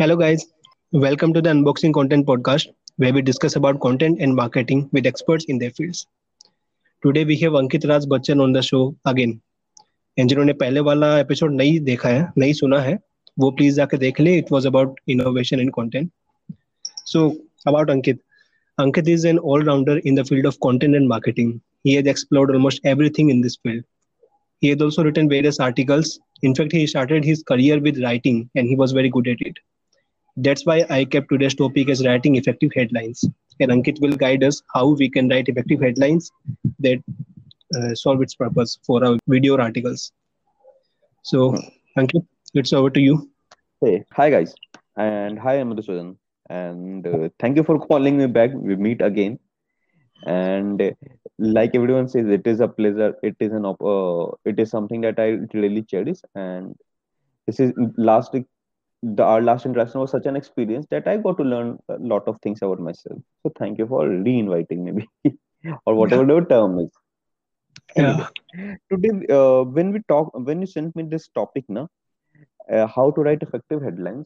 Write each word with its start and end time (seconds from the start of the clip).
Hello, 0.00 0.14
guys. 0.14 0.46
Welcome 0.92 1.32
to 1.32 1.42
the 1.42 1.50
Unboxing 1.50 1.92
Content 1.92 2.24
Podcast, 2.24 2.68
where 2.98 3.12
we 3.12 3.20
discuss 3.20 3.56
about 3.56 3.80
content 3.80 4.18
and 4.20 4.32
marketing 4.32 4.88
with 4.92 5.06
experts 5.06 5.46
in 5.46 5.58
their 5.58 5.72
fields. 5.72 6.06
Today 7.02 7.24
we 7.24 7.36
have 7.38 7.54
Ankit 7.54 7.88
Raj 7.88 8.04
Bachchan 8.04 8.40
on 8.40 8.52
the 8.52 8.62
show 8.62 8.82
again. 9.12 9.32
And 10.18 10.28
जिन्होंने 10.28 10.52
पहले 10.60 10.80
वाला 10.88 11.08
episode 11.18 11.54
नहीं 11.54 11.80
देखा 11.88 12.08
है 12.08 12.32
नहीं 12.38 12.52
सुना 12.60 12.80
है 12.80 12.96
वो 13.40 13.50
प्लीज़ 13.58 13.76
जाके 13.76 13.96
देख 13.98 14.20
ले 14.20 14.36
it 14.38 14.52
was 14.52 14.66
about 14.66 15.00
innovation 15.14 15.60
in 15.60 15.68
content 15.78 16.10
so 17.12 17.28
about 17.68 17.90
Ankit 17.90 18.20
Ankit 18.78 19.08
is 19.14 19.24
an 19.24 19.38
all-rounder 19.38 19.96
in 20.08 20.18
the 20.20 20.24
field 20.26 20.44
of 20.52 20.60
content 20.66 20.98
and 20.98 21.08
marketing. 21.12 21.50
He 21.82 21.94
has 21.94 22.10
explored 22.12 22.52
almost 22.52 22.92
everything 22.92 23.32
in 23.34 23.40
this 23.46 23.56
field. 23.56 23.82
He 24.62 24.70
has 24.74 24.84
also 24.86 25.04
written 25.08 25.30
various 25.32 25.58
articles. 25.66 26.12
In 26.42 26.54
fact, 26.54 26.76
he 26.78 26.86
started 26.86 27.24
his 27.24 27.42
career 27.50 27.80
with 27.88 27.98
writing 28.04 28.38
and 28.54 28.68
he 28.68 28.76
was 28.84 28.94
very 29.00 29.10
good 29.16 29.32
at 29.34 29.42
it. 29.50 29.58
That's 30.38 30.66
why 30.66 30.84
I 30.90 31.04
kept 31.04 31.30
today's 31.30 31.54
topic 31.54 31.90
as 31.90 32.06
writing 32.06 32.36
effective 32.36 32.70
headlines. 32.74 33.24
And 33.60 33.70
Ankit 33.72 34.00
will 34.00 34.16
guide 34.16 34.44
us 34.44 34.62
how 34.74 34.94
we 34.94 35.10
can 35.10 35.28
write 35.28 35.48
effective 35.48 35.80
headlines 35.80 36.30
that 36.80 37.02
uh, 37.76 37.94
solve 37.94 38.22
its 38.22 38.34
purpose 38.34 38.78
for 38.86 39.04
our 39.04 39.18
video 39.28 39.58
articles. 39.58 40.12
So, 41.22 41.54
Ankit, 41.98 42.26
it's 42.54 42.72
over 42.72 42.90
to 42.90 43.00
you. 43.00 43.28
Hey, 43.80 44.04
hi 44.12 44.30
guys, 44.30 44.54
and 44.96 45.38
hi 45.38 45.56
Amadhusudan, 45.58 46.16
and 46.50 47.06
uh, 47.06 47.28
thank 47.38 47.56
you 47.56 47.64
for 47.64 47.78
calling 47.78 48.16
me 48.18 48.26
back. 48.26 48.50
We 48.54 48.76
meet 48.76 49.02
again, 49.02 49.38
and 50.26 50.80
uh, 50.82 50.90
like 51.38 51.74
everyone 51.74 52.08
says, 52.08 52.26
it 52.28 52.46
is 52.46 52.60
a 52.60 52.68
pleasure. 52.68 53.14
It 53.22 53.36
is 53.40 53.52
an 53.52 53.66
op- 53.66 53.82
uh, 53.82 54.34
it 54.44 54.58
is 54.58 54.70
something 54.70 55.00
that 55.02 55.18
I 55.18 55.28
really 55.58 55.82
cherish, 55.82 56.18
and 56.34 56.74
this 57.46 57.60
is 57.60 57.72
last 57.96 58.34
the 59.03 59.23
our 59.23 59.41
last 59.41 59.65
interaction 59.65 59.99
was 60.01 60.11
such 60.11 60.25
an 60.25 60.35
experience 60.35 60.85
that 60.89 61.07
I 61.07 61.17
got 61.17 61.37
to 61.37 61.43
learn 61.43 61.77
a 61.89 61.97
lot 62.13 62.27
of 62.27 62.39
things 62.41 62.61
about 62.61 62.79
myself. 62.79 63.17
So 63.43 63.51
thank 63.59 63.77
you 63.77 63.87
for 63.87 64.07
re-inviting 64.07 64.85
me, 64.85 65.07
or 65.85 65.95
whatever 65.95 66.25
the 66.25 66.41
term 66.45 66.79
is. 66.79 66.91
Anyway, 67.95 68.25
Yeah. 68.55 68.77
today 68.89 69.09
uh, 69.29 69.63
when 69.63 69.91
we 69.91 69.99
talk 70.07 70.31
when 70.47 70.61
you 70.61 70.67
sent 70.67 70.95
me 70.95 71.03
this 71.03 71.27
topic 71.39 71.65
now 71.69 71.83
uh, 72.71 72.87
how 72.87 73.05
to 73.11 73.21
write 73.21 73.41
effective 73.41 73.81
headlines 73.81 74.25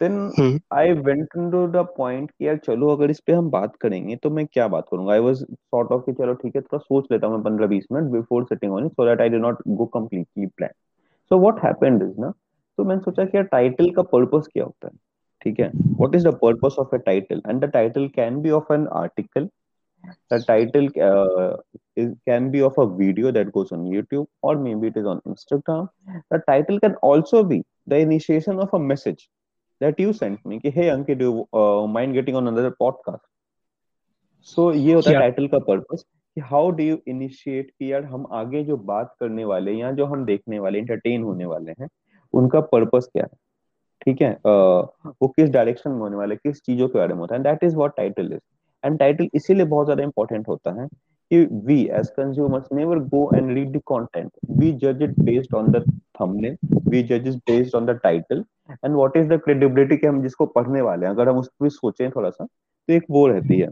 then 0.00 0.16
Hmm. 0.36 0.56
i 0.70 0.92
went 1.08 1.34
into 1.40 1.60
the 1.74 1.82
point 1.96 2.30
कि 2.30 2.46
यार 2.46 2.56
चलो 2.64 2.88
अगर 2.96 3.10
इस 3.10 3.20
पे 3.26 3.32
हम 3.32 3.50
बात 3.50 3.76
करेंगे 3.80 4.16
तो 4.22 4.30
मैं 4.38 4.46
क्या 4.46 4.66
बात 4.68 4.86
करूंगा 4.90 5.12
आई 5.12 5.18
वाज 5.26 5.42
सॉर्ट 5.42 5.92
ऑफ 5.92 6.04
कि 6.06 6.12
चलो 6.12 6.34
ठीक 6.42 6.56
है 6.56 6.62
थोड़ा 6.62 6.78
सोच 6.78 7.06
लेता 7.12 7.26
हूँ 7.26 7.34
मैं 7.34 7.44
पंद्रह 7.44 7.66
बीस 7.74 7.86
minute 7.92 8.10
before 8.12 8.44
setting 8.44 8.72
on 8.72 8.86
it 8.86 8.92
so 8.92 9.06
that 9.06 9.20
I 9.20 9.28
do 9.28 9.38
not 9.38 9.62
go 9.68 9.86
completely 9.98 10.46
plan 10.46 10.70
so 11.30 11.38
what 11.40 11.64
happened 11.64 12.02
is 12.02 12.18
ना 12.18 12.32
तो 12.79 12.83
मैंने 12.85 13.01
सोचा 13.01 13.23
कि 13.25 13.41
टाइटल 13.43 13.89
का 13.91 14.01
पर्पस 14.01 14.47
क्या 14.53 14.63
होता 14.63 14.87
है? 14.87 14.93
ठीक 15.41 15.59
है? 15.59 15.69
What 15.75 16.15
is 16.15 16.27
the 16.27 16.33
purpose 16.33 16.75
of 16.79 16.95
a 16.95 16.97
title 16.97 17.41
and 17.47 17.65
the 17.65 17.69
title 17.69 18.07
can 18.07 18.41
be 18.41 18.49
of 18.49 18.71
an 18.73 18.87
article 18.87 19.49
the 20.33 20.43
title 20.47 20.87
can 20.97 22.49
be 22.51 22.61
of 22.61 22.79
a 22.81 22.83
video 22.83 23.31
that 23.31 23.49
goes 23.49 23.73
on 23.73 23.85
YouTube 23.87 24.27
और 24.43 24.57
maybe 24.75 24.87
it 24.87 24.97
is 24.97 25.05
on 25.05 25.19
Instagram 25.27 25.87
the 26.33 26.41
title 26.47 26.77
can 26.77 26.95
also 27.03 27.43
be 27.43 27.61
the 27.89 27.93
initiation 27.93 28.59
of 28.59 28.75
a 28.75 28.79
message 28.79 29.27
that 29.81 29.99
you 29.99 30.13
sent 30.13 30.39
me 30.47 30.59
कि 30.59 30.69
hey 30.69 30.89
Ankit 30.89 31.17
do 31.17 31.47
mind 31.87 32.13
getting 32.13 32.37
on 32.37 32.47
another 32.47 32.69
podcast 32.69 33.27
so 34.55 34.71
ये 34.73 34.93
होता 34.93 35.09
है 35.09 35.19
title 35.19 35.47
का 35.47 35.59
purpose 35.67 36.05
कि 36.35 36.41
how 36.41 36.71
do 36.71 36.83
you 36.83 36.97
initiate 37.07 37.71
कि 37.71 37.93
यार 37.93 38.03
हम 38.05 38.27
आगे 38.31 38.63
जो 38.63 38.77
बात 38.77 39.15
करने 39.19 39.45
वाले 39.45 39.71
या 39.71 39.91
जो 39.91 40.05
हम 40.05 40.25
देखने 40.25 40.59
वाले 40.59 40.79
एंटरटेन 40.79 41.23
होने 41.23 41.45
वाले 41.45 41.71
हैं 41.71 41.87
उनका 42.33 42.59
पर्पस 42.73 43.09
क्या 43.13 43.23
है? 43.23 43.37
ठीक 44.01 44.21
है? 44.21 44.31
अह, 44.33 45.11
वो 45.21 45.27
किस 45.27 45.49
डायरेक्शन 45.49 45.91
में 45.91 45.99
होने 45.99 46.17
वाले 46.17 46.35
किस 46.35 46.61
चीज़ों 46.61 46.87
के 46.87 46.97
बारे 46.99 47.13
में 47.13 47.19
होता 47.21 47.35
है? 47.35 47.41
That 47.43 47.63
is 47.63 47.75
what 47.75 47.95
title 47.97 48.33
is 48.33 48.39
and 48.83 48.97
title 48.99 49.29
इसीलिए 49.33 49.65
बहुत 49.65 49.85
ज़्यादा 49.87 50.03
इंपॉर्टेंट 50.03 50.47
होता 50.47 50.71
है 50.81 50.87
कि 50.87 51.43
we 51.65 51.81
as 51.91 52.07
consumers 52.09 52.67
never 52.73 52.99
go 53.09 53.29
and 53.35 53.51
read 53.51 53.71
the 53.71 53.81
content 53.87 54.31
we 54.59 54.71
जज 54.83 55.01
it 55.01 55.19
based 55.21 55.55
on 55.55 55.71
the 55.71 55.83
thumbnail 56.21 56.57
we 56.89 57.01
जज 57.03 57.27
it 57.27 57.35
based 57.47 57.75
on 57.75 57.85
the 57.85 57.99
title 58.03 58.43
and 58.85 58.95
what 58.95 59.17
is 59.17 59.27
the 59.27 59.39
credibility 59.43 59.97
कि 59.97 60.07
हम 60.07 60.21
जिसको 60.23 60.45
पढ़ने 60.47 60.81
वाले 60.81 61.05
हैं? 61.05 61.13
अगर 61.13 61.29
हम 61.29 61.37
उसको 61.37 61.65
भी 61.65 61.69
सोचें 61.69 62.09
थोड़ा 62.11 62.29
सा 62.29 62.45
तो 62.45 62.93
एक 62.93 63.05
वो 63.11 63.27
रहती 63.27 63.59
है। 63.59 63.69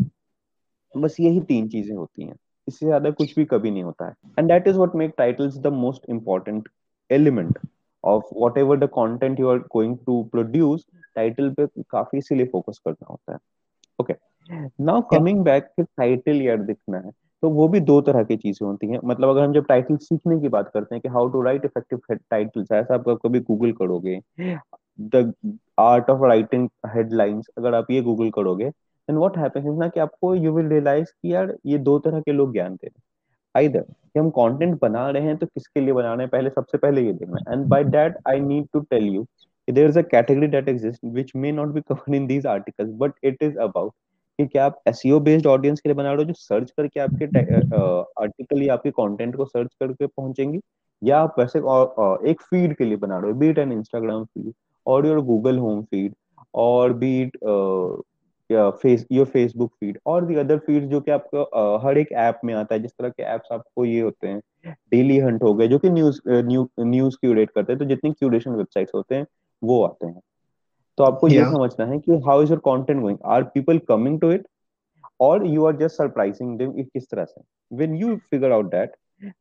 बस 0.94 1.16
यही 1.19 1.39
तीन 1.41 1.68
चीज़ें 1.69 1.95
होती 1.95 2.24
हैं। 2.24 2.35
इससे 2.68 2.85
ज़्यादा 2.85 3.09
कुछ 3.12 3.35
भी 3.35 3.45
कभी 3.45 3.72
नहीं 3.72 3.84
होता 3.84 4.07
है। 4.07 4.13
And 4.39 4.47
that 4.47 4.68
is 4.68 4.75
what 4.78 4.95
make 4.95 5.13
titles 5.18 5.57
the 5.57 5.68
most 5.74 6.09
important 6.09 6.69
element 7.09 7.59
of 8.03 8.34
whatever 8.58 8.78
the 8.78 8.90
content 8.90 9.40
you 9.40 9.50
are 9.50 9.58
going 9.74 9.97
to 10.06 10.24
produce 10.31 10.85
title 11.16 11.50
पे 11.53 11.66
काफ़ी 11.90 12.18
इसीलिए 12.18 12.46
फोकस 12.46 12.80
करना 12.85 13.06
होता 13.09 13.34
है। 13.34 13.40
Okay 14.00 14.13
now 14.80 15.02
coming 15.12 15.44
back 15.44 15.69
title 15.80 16.41
यार 16.41 16.57
दिखना 16.63 16.97
है 16.97 17.12
तो 17.44 17.50
वो 17.50 17.68
भी 17.68 17.80
दो 17.81 18.00
तरह 18.02 18.24
की 18.24 18.36
चीज़ें 18.38 18.68
होती 18.68 18.88
हैं। 18.88 19.00
मतलब 19.06 19.30
अगर 19.30 19.44
हम 19.44 19.53
जब 19.53 19.66
टाइटल 19.66 19.97
सीखने 19.97 20.40
की 20.41 20.50
बात 20.50 20.69
करते 20.74 20.96
हैं 20.96 21.02
कि 21.02 21.09
how 21.09 21.28
to 21.30 21.41
write 21.41 21.66
effective 21.66 22.00
titles 22.31 22.72
ऐसा 22.72 22.96
आप 22.96 23.09
कभी 23.24 23.40
गूगल 23.40 23.72
करोगे 23.72 24.19
the 25.00 25.34
art 25.80 26.09
of 26.09 26.24
writing 26.25 26.68
headlines 26.88 27.47
अगर 27.57 27.74
आप 27.74 27.91
ये 27.91 28.02
गूगल 28.02 28.30
करोगे 28.30 28.69
देन 28.69 29.18
व्हाट 29.18 29.38
हैपेंस 29.38 29.66
ना 29.80 29.88
कि 29.88 30.00
आपको 30.00 30.34
यू 30.36 30.53
विल 30.53 30.68
रियलाइज़ 30.68 31.12
कि 31.12 31.34
यार 31.34 31.56
ये 31.66 31.78
दो 31.80 31.97
तरह 32.00 32.22
के 32.22 32.31
लोग 32.31 32.53
ज्ञान 32.53 32.74
दे 32.75 32.88
रहे 32.88 32.97
हैं। 32.97 33.03
आइदर 33.57 33.81
कि 33.81 34.19
हम 34.19 34.29
कंटेंट 34.31 34.79
बना 34.81 35.09
रहे 35.09 35.23
हैं 35.23 35.35
तो 35.38 35.45
किसके 35.45 35.81
लिए 35.81 35.94
बना 35.94 36.13
रहे 36.13 36.22
हैं? 36.22 36.29
पहले 36.29 36.50
सबसे 36.50 36.78
पहले 36.78 37.01
ये 37.06 37.13
देखना 37.13 37.53
and 37.53 37.66
by 37.69 37.84
that 37.85 38.18
I 38.29 38.40
need 38.41 38.68
to 38.73 38.79
tell 38.91 39.06
you 39.07 39.25
there 39.68 39.90
is 39.90 40.00
a 40.00 40.01
category 40.12 40.47
that 40.47 40.69
exist 40.69 41.00
which 41.06 41.31
may 41.35 41.51
not 41.51 41.73
be 41.73 41.81
covered 41.90 42.16
in 42.16 42.28
these 42.28 42.45
articles 42.47 42.91
but 43.00 43.13
it 43.23 43.44
is 43.44 43.57
about 43.59 43.91
कि 44.40 44.45
क्या 44.47 44.66
आप 44.66 44.81
एसईओ 44.88 45.19
बेस्ड 45.19 45.47
ऑडियंस 45.47 45.79
के 45.81 45.90
लिए 45.90 45.95
बना 45.95 46.09
रहे 46.13 46.18
हो 46.18 46.23
जो 46.23 46.34
सर्च 46.34 46.72
करके 46.78 47.00
आपके 47.00 47.25
आर्टिकल 48.22 48.62
या 48.63 48.73
आपके 48.73 48.91
कंटेंट 48.91 49.35
को 49.35 49.45
सर्च 49.45 49.74
करके 49.79 50.07
पहुँचेंगे? 50.07 50.59
या 51.01 51.19
आप 51.19 51.35
वैसे 51.39 51.59
अ, 51.59 52.18
एक 52.29 52.41
फ़ीड 52.41 52.75
के 52.78 52.85
लिए 52.85 52.97
बना 52.97 53.18
रहे 53.19 53.31
हो 53.31 53.38
be it 53.39 53.57
an 53.59 53.72
Instagram 53.72 54.24
feed 54.25 54.53
और 54.85 55.07
योर 55.07 55.19
गूगल 55.25 55.57
होम 55.59 55.81
फ़ीड 55.84 56.13
और 56.56 56.94
be it 56.94 57.38
face 58.52 59.06
your 59.12 59.25
Facebook 59.25 59.72
feed 59.74 59.97
और 60.08 60.25
दी 60.25 60.35
अदर 60.35 60.58
फ़ीड 60.59 60.88
जो 60.90 61.02
कि 61.02 61.12
आपको 61.12 61.78
हर 61.85 61.97
एक 61.97 62.12
ऐप 62.19 62.40
में 62.46 62.53
आता 62.53 62.75
है 62.75 62.81
जिस 62.81 62.91
तरह 62.91 63.09
के 63.09 63.24
ऐप्स 63.25 63.52
आपको 63.52 63.85
ये 63.85 64.00
होते 64.02 64.28
हैं 64.28 64.41
डेली 64.91 65.18
हंट 65.19 65.44
हो 65.44 65.53
गए 65.53 65.68
जो 65.68 65.80
कि 65.80 65.90
न्यूज़ 65.90 66.22
न्यूज़ 66.81 67.18
क्यूरेट 67.18 67.50
करते 67.50 67.74
हैं 67.74 67.80
तो 67.80 67.86
जितनी 67.86 68.12
क्यूरेशन 68.13 68.52
वेबसाइट्स 68.52 68.91
होते 68.96 69.16
हैं 69.16 69.25
वो 69.62 69.84
आते 69.84 70.07
हैं। 70.07 70.19
तो 70.97 71.03
आपको 71.03 71.28
ये 71.28 71.46
समझना 71.46 71.86
है 71.86 71.97
कि 72.00 72.16
how 72.28 72.41
is 72.44 72.50
your 72.50 72.59
content 72.66 73.02
going 73.02 73.18
are 73.25 73.44
people 73.53 73.78
coming 73.88 74.19
to 74.22 74.31
it 74.31 74.47
और 75.19 75.46
you 75.47 75.66
are 75.66 75.75
just 75.78 75.97
surprising 75.97 76.57
them 76.57 76.72
किस 76.74 77.09
तरह 77.09 77.25
से? 77.25 77.41
When 77.72 77.96
you 77.96 78.16
figure 78.31 78.52
out 78.52 78.72
that 78.72 78.96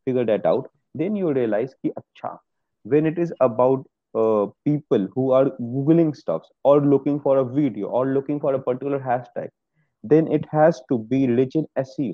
figure 0.04 0.24
that 0.24 0.46
out 0.46 0.68
then 0.96 1.16
you 1.16 1.30
realise 1.32 1.74
कि 1.82 1.88
अच्छा 1.90 2.38
when 2.86 3.06
it 3.06 3.18
is 3.18 3.32
about 3.44 3.84
uh, 4.15 4.47
people 4.65 5.07
who 5.15 5.31
are 5.31 5.45
googling 5.59 6.15
stuffs 6.15 6.49
or 6.63 6.81
looking 6.81 7.19
for 7.19 7.37
a 7.37 7.45
video 7.45 7.87
or 7.87 8.05
looking 8.07 8.39
for 8.39 8.53
a 8.53 8.59
particular 8.59 8.99
hashtag 8.99 9.49
then 10.03 10.27
it 10.27 10.45
has 10.51 10.81
to 10.89 10.97
be 10.97 11.27
rich 11.27 11.55
in 11.55 11.65
SEO 11.77 12.13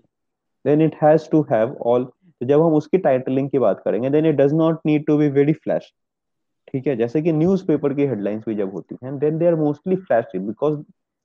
then 0.66 0.82
it 0.82 0.94
has 0.96 1.28
to 1.30 1.44
have 1.44 1.76
all 1.82 2.06
तो 2.42 2.46
जब 2.46 2.62
हम 2.62 2.74
उसकी 2.74 2.98
titling 2.98 3.50
की 3.50 3.60
बात 3.60 3.82
करेंगे 3.86 4.10
then 4.12 4.26
it 4.32 4.38
does 4.38 4.54
not 4.54 4.84
need 4.86 5.08
to 5.10 5.18
be 5.22 5.30
very 5.40 5.56
flash 5.64 5.94
ठीक 6.72 6.88
है 6.88 6.96
जैसे 6.96 7.22
कि 7.22 7.32
न्यूज़पेपर 7.32 7.94
की 7.94 8.06
हेडलाइंस 8.06 8.44
भी 8.48 8.56
जब 8.56 8.72
होती 8.74 8.96
हैं 9.04 9.18
then 9.20 9.38
they 9.38 9.46
are 9.48 9.56
mostly 9.56 9.96
flashy 9.96 10.40
because 10.40 10.74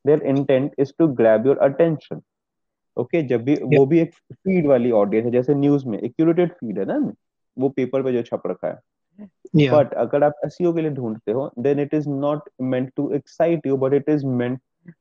their 0.05 0.23
intent 0.33 0.75
is 0.79 0.93
to 0.99 1.09
grab 1.21 1.47
your 1.47 1.59
attention 1.59 2.21
okay 2.97 3.23
जब 3.29 3.43
भी 3.45 3.55
वो 3.77 3.85
भी 3.87 3.99
एक 4.01 4.15
फीड 4.33 4.67
वाली 4.67 4.91
ऑडियंस 5.01 5.25
है 5.25 5.31
जैसे 5.33 5.55
न्यूज 5.55 5.85
में 5.87 5.99
एक 5.99 6.13
क्यूरेटेड 6.17 6.53
फीड 6.53 6.79
है 6.79 6.85
ना 6.85 6.99
वो 7.57 7.69
पेपर 7.69 8.03
पे 8.03 8.13
जो 8.13 8.23
छप 8.23 8.43
रखा 8.47 8.69
है 8.69 8.75
Yeah. 8.75 8.96
बट 9.72 9.94
अगर 10.06 10.24
आप 10.24 10.34
एसईओ 10.46 10.74
के 10.74 10.82
लिए 10.82 10.92
ढूंढते 10.92 11.32
हो 11.32 11.50
then 11.60 11.80
it 11.80 11.94
is 11.94 12.10
not 12.10 12.50
meant 12.62 12.92
to 12.98 13.12
excite 13.16 13.68
you 13.68 13.78
but 13.78 13.94
it 13.94 14.10
is 14.10 14.26
meant 14.26 14.60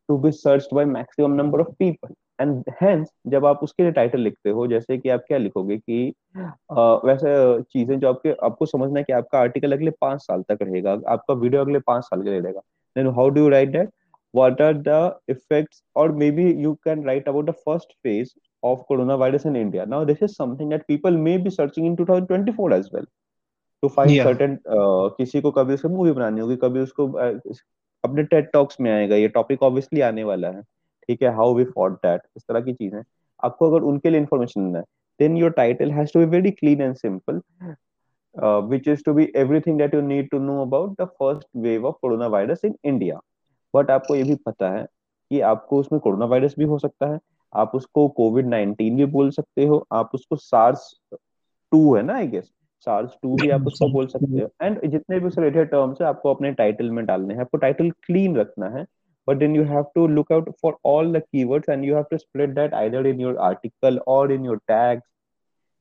to 0.08 0.16
be 0.18 0.30
searched 0.32 0.74
by 0.74 0.84
maximum 0.84 1.34
number 1.42 1.60
of 1.60 1.68
people 1.78 2.14
and 2.40 2.64
hence 2.82 3.08
जब 3.34 3.46
आप 3.46 3.60
उसके 3.62 3.82
लिए 3.82 3.92
टाइटल 3.92 4.20
लिखते 4.20 4.50
हो 4.50 4.66
जैसे 4.66 4.98
कि 4.98 5.08
आप 5.08 5.24
क्या 5.28 5.38
लिखोगे 5.38 5.76
कि 5.78 6.08
अ, 6.38 7.00
वैसे 7.04 7.62
चीज़ें 7.62 7.98
जो 8.00 8.08
आपके 8.08 8.32
आपको 8.46 8.66
समझना 8.66 8.98
है 8.98 9.04
कि 9.04 9.12
आपका 9.12 9.38
आर्टिकल 9.40 9.72
अगले 9.72 9.90
पाँच 10.00 10.20
साल 10.22 10.42
तक 10.48 10.58
रहेगा 10.62 10.92
आपका 11.12 11.34
वीडियो 11.34 11.60
अगले 11.62 11.78
पाँच 11.86 12.04
साल 12.04 12.22
के 12.22 12.30
लिए 12.30 12.40
रहेगा। 12.40 12.60
Then 12.96 13.06
how 13.16 13.28
do 13.28 13.40
you 13.40 13.48
write 13.48 13.72
that 13.72 13.90
what 14.34 14.60
are 14.60 14.74
the 14.86 14.96
effects? 15.28 15.82
Or 15.94 16.02
maybe 16.22 16.44
you 16.64 16.78
can 16.86 17.02
write 17.04 17.28
about 17.28 17.46
the 17.46 17.54
first 17.68 17.94
phase 18.02 18.32
of 18.62 18.82
coronavirus 18.88 19.46
in 19.46 19.56
india. 19.56 19.86
Now 19.86 20.00
this 20.04 20.22
is 20.22 20.34
something 20.36 20.68
that 20.68 20.86
people 20.88 21.16
may 21.28 21.36
be 21.38 21.50
searching 21.50 21.86
in 21.86 21.96
2024 21.96 22.72
as 22.72 22.90
well. 22.92 23.06
To 23.82 23.88
find 23.90 24.10
Yeah. 24.10 24.24
certain 24.24 24.56
uh, 24.68 25.10
किसी 25.16 25.40
को 25.40 25.50
कभी 25.50 25.74
उसको 25.74 25.88
movie 25.88 26.12
बनानी 26.12 26.40
होगी 26.40 26.56
कभी 26.56 26.80
उसको 26.80 27.08
uh, 27.08 27.58
अपने 28.04 28.22
Ted 28.24 28.50
talks 28.52 28.80
में 28.80 28.90
आएगा 28.92 29.16
ये 29.16 29.28
टॉपिक 29.28 29.62
ऑब्वियसली 29.62 30.00
आने 30.00 30.24
वाला 30.24 30.48
है 30.48 30.62
ठीक 30.62 31.22
है 31.22 31.34
हाउ 31.34 31.54
वी 31.54 31.64
फॉट 31.64 31.92
दैट 31.96 32.20
इस 32.36 32.42
तरह 32.42 32.60
की 32.60 32.72
चीज़ें 32.74 33.02
आपको 33.42 33.70
अगर 33.70 33.84
उनके 33.84 34.10
लिए 34.10 34.20
इन्फॉर्मेशन 34.20 34.64
देना 34.64 34.78
है 34.78 34.84
then 35.20 35.36
your 35.36 35.50
title 35.52 35.90
has 35.92 36.12
to 36.12 36.20
be 36.20 36.26
very 36.36 36.50
clean 36.52 36.80
and 36.80 36.94
simple 36.96 37.40
uh, 38.34 38.60
which 38.62 38.86
is 38.86 39.02
to 39.02 39.14
be 39.14 39.34
everything 39.34 39.76
that 39.78 39.92
you 39.92 40.02
need 40.02 40.30
to 40.30 40.38
know 40.38 40.60
about 40.62 40.96
the 40.96 41.06
first 41.18 41.46
wave 41.54 41.84
of 41.84 42.00
coronavirus 42.00 42.64
in 42.64 42.76
India. 42.84 43.20
But 43.74 43.90
आपको 43.90 44.14
ये 44.16 44.22
भी 44.22 44.34
पता 44.46 44.68
है 44.70 44.84
कि 45.30 45.40
आपको 45.46 45.78
उसमें 45.80 46.00
कोरोना 46.00 46.26
वायरस 46.26 46.54
भी 46.58 46.64
हो 46.64 46.78
सकता 46.78 47.06
है 47.06 47.18
आप 47.52 47.74
उसको 47.74 48.06
कोविड 48.18 48.46
नाइनटीन 48.46 48.96
भी 48.96 49.04
बोल 49.14 49.30
सकते 49.30 49.64
हो 49.66 49.84
आप 49.92 50.10
उसको 50.14 50.36
सार्स 50.36 50.88
टू 51.12 51.94
है 51.94 52.02
ना 52.02 52.14
आई 52.16 52.26
गेस 52.28 52.50
चार्ल्स 52.86 53.16
टू 53.22 53.34
भी 53.36 53.50
आप 53.50 53.66
उसको 53.66 53.88
बोल 53.92 54.06
सकते 54.08 54.40
हो। 54.40 54.48
एंड 54.62 54.80
जितने 54.86 55.18
भी 55.20 55.26
उस 55.26 55.38
रिलेटेड 55.38 55.70
टर्म्स 55.70 56.00
है, 56.00 56.06
आपको 56.08 56.34
अपने 56.34 56.52
टाइटल 56.54 56.90
में 56.90 57.04
डालने 57.06 57.34
हैं। 57.34 57.40
आपको 57.40 57.58
टाइटल 57.58 57.90
क्लीन 58.06 58.36
रखना 58.36 58.68
है 58.70 58.84
but 59.28 59.36
then 59.36 59.56
you 59.56 59.62
have 59.64 59.84
to 59.94 60.06
look 60.08 60.32
out 60.32 60.50
for 60.62 60.76
all 60.86 61.12
the 61.12 61.22
keywords 61.22 61.68
and 61.68 61.84
you 61.84 61.94
have 61.94 62.04
to 62.10 62.18
split 62.18 62.50
that 62.54 62.74
either 62.74 63.06
in 63.06 63.20
your 63.20 63.36
article 63.42 63.98
और 64.08 64.32
इन 64.32 64.44
योर 64.46 64.56
टैग्स 64.68 65.02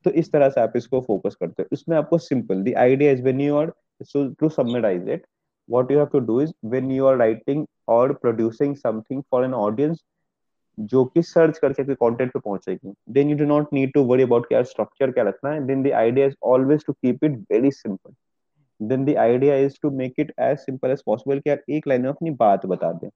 तो 0.05 0.11
इस 0.11 0.31
तरह 0.31 0.49
से 0.49 0.61
आप 0.61 0.73
इसको 0.75 1.01
फोकस 1.01 1.35
करते 1.35 1.63
हो। 1.63 1.67
इसमें 1.73 1.95
आपको 1.97 2.17
simple 2.19 2.63
the 2.63 2.73
idea 2.77 3.11
is 3.11 3.21
when 3.23 3.41
you 3.41 3.55
are 3.57 3.71
so 4.03 4.27
to 4.39 4.49
summarise 4.51 5.09
it 5.09 5.25
what 5.69 5.91
you 5.91 5.97
have 5.97 6.07
to 6.07 6.19
do 6.21 6.39
is 6.41 6.51
when 6.65 6.91
you 6.91 7.05
are 7.05 7.15
writing 7.17 7.65
और 7.89 8.13
producing 8.15 8.75
something 8.75 9.21
for 9.31 9.45
an 9.45 9.53
audience 9.53 10.03
जो 10.77 11.03
कि 11.05 11.21
सर्च 11.21 11.57
करके 11.57 11.83
कोई 11.83 11.95
कंटेंट 11.95 12.31
पे 12.31 12.39
पहुंचेगी। 12.39 12.93
Then 13.09 13.29
you 13.29 13.37
do 13.37 13.45
not 13.45 13.73
need 13.73 13.91
to 13.93 14.03
worry 14.05 14.23
about 14.23 14.47
क्या 14.47 14.61
structure 14.63 15.11
क्या 15.11 15.23
रखना 15.23 15.51
है। 15.51 15.65
Then 15.67 15.83
the 15.83 15.91
idea 15.95 16.25
is 16.27 16.35
always 16.45 16.85
to 16.87 16.93
keep 16.93 17.23
it 17.23 17.37
very 17.51 17.71
simple 17.71 18.13
then 18.79 19.05
the 19.05 19.15
idea 19.17 19.55
is 19.57 19.77
to 19.83 19.91
make 19.97 20.13
it 20.19 20.33
as 20.39 20.57
simple 20.59 20.91
as 20.91 21.01
possible 21.05 21.39
कि 21.39 21.49
यार 21.49 21.63
एक 21.69 21.87
line 21.87 22.01
में 22.01 22.09
अपनी 22.09 22.31
बात 22.31 22.65
बता 22.65 22.91
दें। 22.93 23.09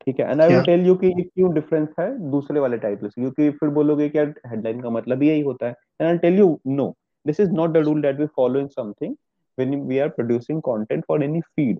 ठीक 0.00 0.20
है? 0.20 0.30
And 0.30 0.40
I 0.42 0.48
will 0.48 0.62
tell 0.64 0.86
you 0.86 0.94
कि 0.96 1.10
क्यों 1.14 1.52
डिफरेंस 1.54 1.88
है 1.98 2.08
दूसरे 2.30 2.60
वाले 2.60 2.78
टाइटल 2.78 3.08
से। 3.08 3.20
क्योंकि 3.20 3.50
फिर 3.50 3.68
बोलोगे 3.70 4.08
कि 4.08 4.18
यार 4.18 4.34
हेडलाइन 4.46 4.80
का 4.80 4.90
मतलब 4.90 5.22
यही 5.22 5.40
होता 5.40 5.66
है। 5.66 5.74
And 6.00 6.08
I 6.08 6.18
tell 6.18 6.38
you 6.38 6.58
know 6.66 6.88
this 7.26 7.40
is 7.40 7.50
not 7.52 7.70
the 7.70 7.84
rule 7.86 8.02
that 8.02 8.20
we 8.20 8.26
follow 8.36 8.60
in 8.60 8.66
something 8.68 9.14
when 9.58 9.80
we 9.86 9.98
are 9.98 10.08
producing 10.08 10.60
content 10.62 11.04
for 11.08 11.24
any 11.24 11.40
feed 11.40 11.78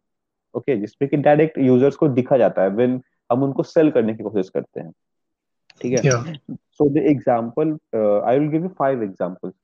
okay 0.55 0.77
जिसमें 0.77 1.09
कि 1.11 1.17
डायरेक्ट 1.17 1.59
यूज़र्स 1.59 1.97
को 1.97 2.09
दिखा 2.11 2.37
जाता 2.37 2.63
है 2.63 2.71
व्हेन 2.71 3.01
हम 3.31 3.43
उनको 3.43 3.63
सेल 3.63 3.91
करने 3.91 4.15
की 4.15 4.23
कोशिश 4.23 4.49
करते 4.49 4.81
हैं। 4.81 4.91
ठीक 5.83 5.93
है? 5.93 6.35
So 6.53 6.89
the 6.89 6.97
example 7.11 7.73
I 7.95 8.39
will 8.39 8.49
give 8.49 8.63
you 8.63 8.69
five 8.79 9.03
examples 9.03 9.55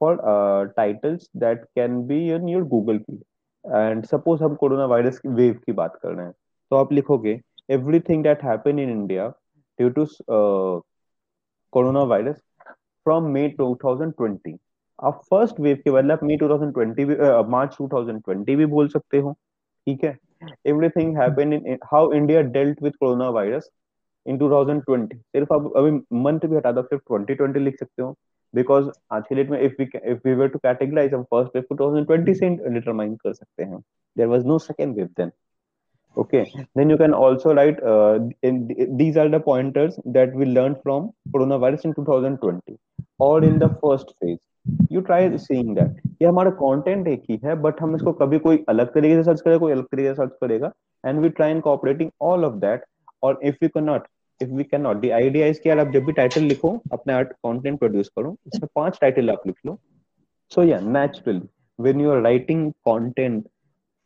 for 0.00 0.72
titles 0.76 1.28
that 1.36 1.64
can 1.74 2.02
be 2.06 2.18
in 2.34 2.48
your 2.48 2.62
Google 2.68 2.98
feed 2.98 3.22
and 3.64 4.04
suppose 4.04 4.42
हम 4.44 4.54
कोरोना 4.54 4.86
वायरस 4.86 5.18
की 5.18 5.28
वेव 5.28 5.60
की 5.66 5.72
बात 5.72 5.98
कर 6.02 6.14
रहे 6.14 6.26
हैं। 6.26 6.34
तो 6.70 6.76
आप 6.76 6.92
लिखोगे 6.92 7.40
everything 7.74 8.22
that 8.24 8.42
happened 8.42 8.80
in 8.80 8.90
India 8.90 9.26
due 9.78 9.90
to 9.90 10.02
uh, 10.28 10.80
coronavirus 11.72 12.40
from 13.06 13.32
May 13.32 13.44
2020. 13.60 14.58
आप 14.98 15.20
फ़र्स्ट 15.30 15.60
वेव 15.60 15.78
के 15.84 15.90
बदले 15.90 16.12
आप 16.12 16.22
मई 16.24 16.36
2020 16.38 17.06
भी 17.06 17.16
मार्च 17.50 17.76
uh, 17.80 17.86
2020 17.94 18.56
भी 18.56 18.66
बोल 18.74 18.88
सकते 18.88 19.18
हो। 19.18 19.32
ठीक 19.32 20.04
है? 20.04 20.16
Everything 20.66 21.16
happened 21.18 21.52
in 21.54 21.78
how 21.84 22.12
India 22.12 22.40
dealt 22.56 22.82
with 22.82 22.96
coronavirus 23.28 23.70
in 24.26 24.38
2020 24.38 25.14
सिर्फ़ 25.14 25.52
आप 25.54 25.72
अभी 25.76 25.90
मंथ 26.24 26.46
भी 26.46 26.56
हटा 26.56 26.72
दो 26.72 26.82
सिर्फ़ 26.82 27.02
2020 27.12 27.62
लिख 27.62 27.78
सकते 27.78 28.02
हो। 28.02 28.14
बिकॉज़ 28.54 28.90
आज 29.12 29.22
के 29.28 29.34
डेट 29.34 29.50
में 29.50 29.60
if 29.60 29.72
we 29.78 29.88
if 30.04 30.28
we 30.28 30.34
were 30.34 30.48
to 30.48 30.58
categorise 30.58 31.14
हम 31.14 31.22
फ़र्स्ट 31.34 31.56
वेव 31.56 31.64
2020 31.72 32.38
से 32.38 32.48
डिटरमाइन 32.74 33.14
कर 33.16 33.32
सकते 33.32 33.62
हैं। 33.62 33.78
There 34.16 34.28
was 34.28 34.46
no 34.46 34.58
second 34.58 34.96
wave 34.96 35.08
then 35.18 35.30
okay? 36.16 36.40
Then 36.76 36.90
you 36.90 36.96
can 36.96 37.12
also 37.12 37.54
write 37.54 37.82
uh, 37.82 38.18
in, 38.42 38.58
these 38.98 39.16
are 39.16 39.28
the 39.28 39.40
pointers 39.40 39.98
that 40.06 40.34
we 40.34 40.46
learned 40.46 40.76
from 40.82 41.10
coronavirus 41.32 41.86
in 41.86 41.94
2020 41.94 42.76
or 43.18 43.42
in 43.44 43.58
the 43.58 43.68
first 43.80 44.12
phase 44.20 44.38
you 44.90 45.02
try 45.08 45.18
seeing 45.46 45.74
that 45.74 45.98
ये 46.22 46.28
हमारा 46.28 46.50
content 46.60 47.08
एक 47.08 47.22
ही 47.30 47.38
है 47.44 47.54
but 47.62 47.80
हम 47.82 47.96
इसको 47.96 48.12
कभी 48.20 48.38
कोई 48.38 48.64
अलग 48.68 48.92
तरीके 48.94 49.14
से 49.16 49.22
सर्च 49.24 49.40
करेगा 49.40 49.58
कोई 49.58 49.72
अलग 49.72 49.84
तरीके 49.84 50.08
से 50.08 50.14
सर्च 50.14 50.36
करेगा। 50.40 50.70
And 51.04 51.20
we 51.20 51.28
try 51.28 51.50
incorporating 51.50 52.10
all 52.22 52.44
of 52.44 52.54
that 52.60 52.84
और 53.24 53.38
if 53.44 53.56
you 53.62 53.68
can 53.68 53.84
not 53.84 54.06
if 54.40 54.50
we 54.50 54.64
can 54.64 54.80
not 54.80 55.00
the 55.02 55.10
idea 55.12 55.46
is 55.46 55.60
कि 55.60 55.68
यार 55.68 55.78
आप 55.78 55.92
जब 55.92 56.04
भी 56.04 56.12
टाइटल 56.12 56.42
लिखो 56.42 56.70
अपने 56.92 57.14
आर्ट 57.14 57.32
कंटेंट 57.32 57.78
प्रोड्यूस 57.78 58.08
करो 58.16 58.36
इसमें 58.46 58.68
पाँच 58.76 58.98
टाइटल 59.00 59.30
आप 59.30 59.46
लिख 59.46 59.56
लो। 59.66 59.78
सो 60.52 60.62
या 60.62 60.80
naturally 60.80 61.40
when 61.78 62.00
you 62.00 62.10
are 62.10 62.20
writing 62.22 62.70
content 62.88 63.44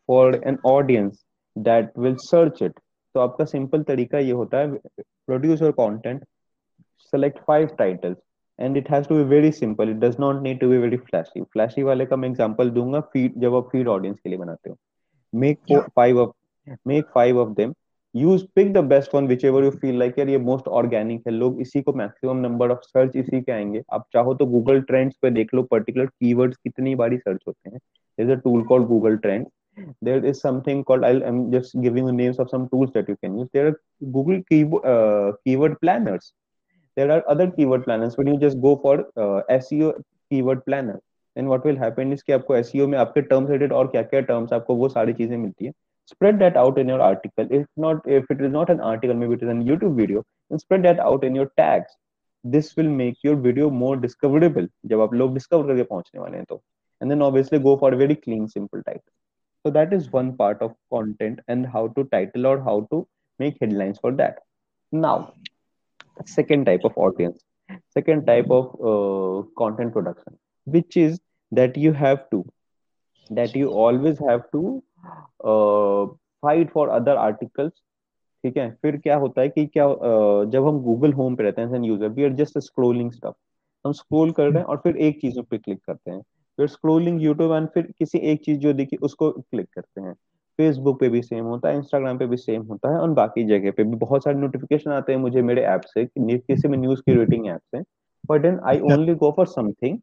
for 0.08 0.40
an 0.46 0.58
audience 0.66 1.24
that 1.56 1.98
will 1.98 2.14
search 2.22 2.62
it 2.62 2.78
तो 3.14 3.20
आपका 3.20 3.44
सिंपल 3.44 3.82
तरीका 3.82 4.18
ये 4.18 4.32
होता 4.32 4.58
है 4.58 4.72
produce 4.76 5.62
your 5.62 5.72
content 5.72 6.24
select 7.12 7.38
five 7.46 7.68
titles 7.78 8.16
and 8.58 8.76
it 8.76 8.90
has 8.90 9.08
to 9.08 9.14
be 9.16 9.22
very 9.26 9.50
simple 9.52 9.90
it 9.90 9.96
does 9.96 10.16
not 10.20 10.42
need 10.42 10.60
to 10.60 10.68
be 10.68 10.78
very 10.78 10.96
flashy 10.98 11.42
flashy 11.42 11.82
वाले 11.82 12.06
का 12.06 12.16
मैं 12.16 12.28
example 12.28 12.70
दूँगा 12.70 13.00
फ़ीड 13.02 13.40
जब 13.40 13.54
आप 13.54 13.68
फ़ीड 13.72 13.88
ऑडियंस 13.88 14.18
के 14.20 14.28
लिए 14.28 14.38
बनाते 14.38 14.70
हो। 14.70 14.76
Make 15.32 15.58
five 15.96 16.20
of 16.20 16.32
make 16.88 17.06
five 17.14 17.38
of 17.40 17.54
them 17.56 17.72
use 18.20 18.44
pick 18.56 18.72
the 18.72 18.78
best 18.92 19.14
one 19.14 19.26
whichever 19.44 19.64
you 19.64 19.70
feel 19.70 19.98
like 19.98 20.18
यार 20.18 20.28
ये 20.28 20.38
मोस्ट 20.48 20.68
ऑर्गेनिक 20.80 21.26
है 21.26 21.32
लोग 21.32 21.60
इसी 21.60 21.82
को 21.82 21.92
मैक्सिमम 21.92 22.36
नंबर 22.46 22.70
ऑफ़ 22.70 22.80
सर्च 22.84 23.16
इसी 23.16 23.40
के 23.40 23.52
आएँगे 23.52 23.82
आप 23.92 24.06
चाहो 24.12 24.34
तो 24.34 24.46
गूगल 24.46 24.80
ट्रेंड्स 24.90 25.16
पे 25.22 25.30
देख 25.30 25.54
लो 25.54 25.62
पर्टिकुलर 25.70 26.06
कीवर्ड्स 26.06 26.56
कितनी 26.56 26.94
बारी 27.02 27.18
सर्च 27.18 27.40
होते 27.48 27.70
हैं 27.70 27.78
is 28.18 28.30
a 28.30 28.34
tool 28.44 28.62
called 28.72 28.86
Google 28.88 29.16
Trends 29.16 29.50
there 30.02 30.24
is 30.24 30.40
something 30.40 30.78
called 30.84 31.04
I'll, 31.04 31.20
i'm 31.24 31.52
just 31.52 31.74
giving 31.82 32.06
you 32.06 32.12
names 32.12 32.38
of 32.38 32.48
some 32.50 32.68
tools 32.70 32.90
that 32.94 33.08
you 33.08 33.16
can 33.24 33.38
use 33.38 33.48
there 33.52 33.66
are 33.68 33.74
google 34.14 34.40
keyword 34.48 34.86
uh, 34.92 35.32
keyword 35.44 35.76
planners 35.80 36.32
there 36.96 37.12
are 37.16 37.18
other 37.34 37.46
keyword 37.50 37.84
planners 37.84 38.16
when 38.16 38.26
you 38.26 38.38
just 38.38 38.60
go 38.64 38.72
for 38.86 38.94
uh, 39.16 39.42
seo 39.58 39.92
keyword 40.30 40.64
planner 40.64 40.96
then 41.36 41.46
what 41.46 41.64
will 41.64 41.76
happen 41.76 42.12
is 42.12 42.22
कि 42.22 42.32
आपको 42.32 42.56
SEO 42.60 42.86
में 42.88 42.98
आपके 42.98 43.22
terms 43.28 43.50
related 43.50 43.72
और 43.72 43.86
क्या 43.86 44.02
क्या 44.12 44.20
terms 44.26 44.52
आपको 44.52 44.74
वो 44.74 44.88
सारी 44.88 45.12
चीज़ें 45.12 45.36
मिलती 45.36 45.66
है 45.66 45.72
spread 46.07 46.39
that 46.39 46.57
out 46.57 46.77
in 46.77 46.87
your 46.87 47.01
article 47.01 47.47
if 47.49 47.65
not 47.77 48.01
if 48.05 48.29
it 48.29 48.41
is 48.41 48.51
not 48.51 48.69
an 48.69 48.81
article 48.91 49.15
maybe 49.15 49.35
it 49.35 49.43
is 49.43 49.49
a 49.49 49.59
youtube 49.71 49.95
video 49.95 50.23
then 50.49 50.59
spread 50.59 50.83
that 50.83 50.99
out 50.99 51.23
in 51.23 51.35
your 51.35 51.49
tags 51.57 51.91
this 52.43 52.75
will 52.75 52.89
make 52.89 53.17
your 53.23 53.35
video 53.35 53.69
more 53.69 53.95
discoverable 54.05 54.67
जब 54.91 55.01
आप 55.01 55.13
लोग 55.13 55.33
discover 55.35 55.67
करके 55.67 55.83
पहुंचने 55.83 56.19
वाले 56.21 56.37
हैं 56.37 56.45
तो 56.49 56.61
and 57.01 57.11
then 57.11 57.21
obviously 57.27 57.59
go 57.59 57.77
for 57.77 57.93
a 57.93 57.97
very 57.97 58.15
clean 58.15 58.47
simple 58.47 58.83
title 58.83 59.11
so 59.63 59.71
that 59.77 59.93
is 59.97 60.11
one 60.11 60.35
part 60.41 60.61
of 60.61 60.75
content 60.95 61.39
and 61.47 61.65
how 61.75 61.87
to 61.97 62.03
title 62.15 62.47
or 62.51 62.59
how 62.67 62.75
to 62.91 62.99
make 63.39 63.57
headlines 63.61 63.99
for 64.05 64.11
that 64.21 64.39
now 64.91 65.15
second 66.35 66.65
type 66.65 66.87
of 66.89 66.97
audience 67.07 67.43
second 67.97 68.25
type 68.25 68.49
of 68.49 68.73
uh, 68.91 69.41
content 69.61 69.93
production 69.93 70.37
which 70.65 70.97
is 70.97 71.19
that 71.51 71.77
you 71.77 71.93
have 71.93 72.29
to 72.29 72.43
that 73.39 73.55
you 73.55 73.69
always 73.85 74.19
have 74.29 74.43
to 74.51 74.63
uh, 75.08 76.66
for 76.74 76.88
other 76.88 77.16
articles 77.16 77.72
ठीक 78.44 78.56
है? 78.56 78.70
फिर 78.82 78.96
क्या 78.96 79.16
होता 79.16 79.40
है 79.40 79.48
कि 79.48 79.66
क्या 79.66 79.86
uh, 79.86 80.50
जब 80.50 80.66
हम 80.66 80.78
गूगल 80.80 81.12
होम 81.12 81.36
पे 81.36 81.44
रहते 81.44 81.62
हैं 81.62 81.82
user 81.84 82.08
we 82.08 82.24
are 82.24 82.32
just 82.34 82.58
scrolling 82.58 83.10
stuff 83.12 83.34
हम 83.84 83.92
स्क्रोल 83.92 84.30
कर 84.32 84.44
रहे 84.44 84.58
हैं 84.58 84.64
और 84.64 84.76
फिर 84.76 84.96
एक 84.96 85.20
चीज़ 85.20 85.40
पे 85.40 85.58
क्लिक 85.58 85.78
करते 85.86 86.10
हैं। 86.10 86.20
फिर 86.58 86.66
स्क्रोलिंग 86.66 87.22
यूट्यूब 87.22 87.52
एंड 87.52 87.68
फिर 87.68 87.92
किसी 87.98 88.18
एक 88.18 88.44
चीज़ 88.44 88.58
जो 88.58 88.72
देखी 88.72 88.96
उसको 88.96 89.30
क्लिक 89.30 89.68
करते 89.74 90.00
हैं। 90.00 90.14
फेसबुक 90.58 90.98
पे 91.00 91.08
भी 91.08 91.22
सेम 91.22 91.44
होता 91.44 91.68
है 91.68 91.76
इंस्टाग्राम 91.76 92.18
पे 92.18 92.26
भी 92.26 92.36
सेम 92.36 92.62
होता 92.62 92.92
है 92.92 92.98
और 93.00 93.10
बाकी 93.10 93.44
जगह 93.44 93.70
पे 93.70 93.84
भी 93.84 93.96
बहुत 93.96 94.24
सारे 94.24 94.38
नोटिफिकेशन 94.38 94.90
आते 94.90 95.12
हैं 95.12 95.18
मुझे 95.20 95.42
मेरे 95.42 95.62
ऐप 95.64 95.80
से 95.84 96.04
किसी 96.16 96.68
में 96.68 96.78
न्यूज़ 96.78 97.00
की 97.00 97.14
रेटिंग 97.14 97.46
ऐप 97.46 97.60
से। 97.74 97.82
But 98.30 98.42
then 98.42 98.58
I 98.64 98.80
only 98.92 99.14
go 99.14 99.30
for 99.36 99.46
something 99.46 99.98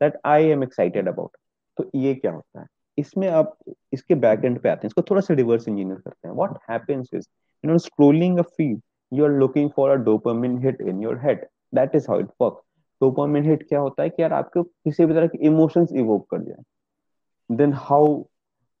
that 0.00 0.20
I 0.24 0.44
am 0.44 0.62
excited 0.62 1.08
about 1.08 1.36
तो 1.76 1.90
ये 1.94 2.14
क्या 2.14 2.32
होता 2.32 2.60
है? 2.60 2.66
इसमें 3.00 3.28
आप 3.28 3.56
इसके 3.92 4.14
बैक 4.24 4.44
एंड 4.44 4.60
पे 4.62 4.68
आते 4.68 4.86
हैं 4.86 4.88
इसको 4.88 5.02
थोड़ा 5.10 5.20
सा 5.20 5.34
रिवर्स 5.34 5.68
इंजीनियर 5.68 5.98
करते 5.98 6.28
हैं। 6.28 6.34
What 6.34 6.58
happens 6.70 7.08
is 7.14 7.26
you 7.64 7.70
know 7.70 7.78
scrolling 7.78 8.38
a 8.38 8.42
feed 8.42 8.80
you 9.12 9.24
are 9.24 9.30
looking 9.38 9.70
for 9.76 9.90
a 9.90 9.94
dopamine 10.04 10.58
hit 10.64 10.80
in 10.80 11.02
your 11.02 11.18
head 11.22 11.46
that 11.74 11.94
is 11.94 12.10
how 12.10 12.20
it 12.20 12.28
works 12.42 12.62
dopamine 13.00 13.44
hit 13.44 13.68
क्या 13.68 13.80
होता 13.80 14.02
है 14.02 14.10
कि 14.10 14.22
यार 14.22 14.32
आपको 14.32 14.62
किसी 14.62 15.06
भी 15.06 15.14
तरह 15.14 15.26
के 15.26 15.38
इमोशंस 15.46 15.92
इवोक 15.92 16.28
कर 16.30 16.42
जाए 16.42 17.56
then 17.56 17.72
how 17.76 18.22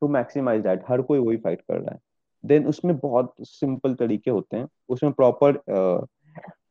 to 0.02 0.08
maximise 0.08 0.62
that 0.62 0.82
हर 0.88 1.02
कोई 1.02 1.18
वही 1.18 1.36
फाइट 1.36 1.60
कर 1.60 1.80
रहा 1.80 1.94
है। 1.94 1.98
देन 2.44 2.66
उसमें 2.66 2.96
बहुत 2.98 3.34
सिंपल 3.42 3.94
तरीके 3.94 4.30
होते 4.30 4.56
हैं। 4.56 4.66
उसमें 4.88 5.12
प्रॉपर 5.12 5.52
uh, 5.52 6.06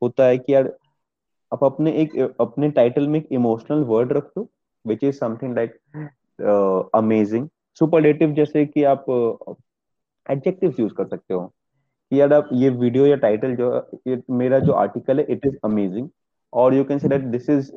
होता 0.02 0.26
है 0.26 0.38
कि 0.38 0.54
यार 0.54 0.72
आप 1.52 1.64
अपने 1.64 1.92
एक 2.02 2.16
अपने 2.42 2.70
टाइटल 2.72 3.08
में 3.08 3.20
एक 3.20 3.28
इमोशनल 3.32 3.84
वर्ड 3.84 4.12
रख 4.14 4.32
दो 4.38 4.48
which 4.86 5.04
is 5.04 5.16
something 5.16 5.56
like 5.56 5.78
amazing 6.96 7.48
superlative 7.80 8.32
जैसे 8.34 8.66
कि 8.66 8.84
आप 8.84 9.06
एडजेक्टिव्स 10.30 10.76
uh, 10.76 10.80
यूज़ 10.80 10.94
कर 10.94 11.08
सकते 11.08 11.34
हो। 11.34 11.54
कि 12.12 12.22
यार 12.22 12.34
आप 12.34 12.50
ये 12.54 12.70
वीडियो 12.70 13.06
या 13.06 13.16
टाइटल 13.16 13.56
जो 13.56 13.90
ये 14.08 14.22
मेरा 14.30 14.60
जो 14.60 14.74
आर्टिकल 14.74 15.20
है 15.20 15.26
इट 15.30 15.46
इज़ 15.46 15.58
अमेजिंग 15.64 16.10
और 16.54 16.74
you 16.74 16.84
can 16.84 17.00
say 17.00 17.08
that 17.08 17.22
this 17.22 17.50
is 17.50 17.72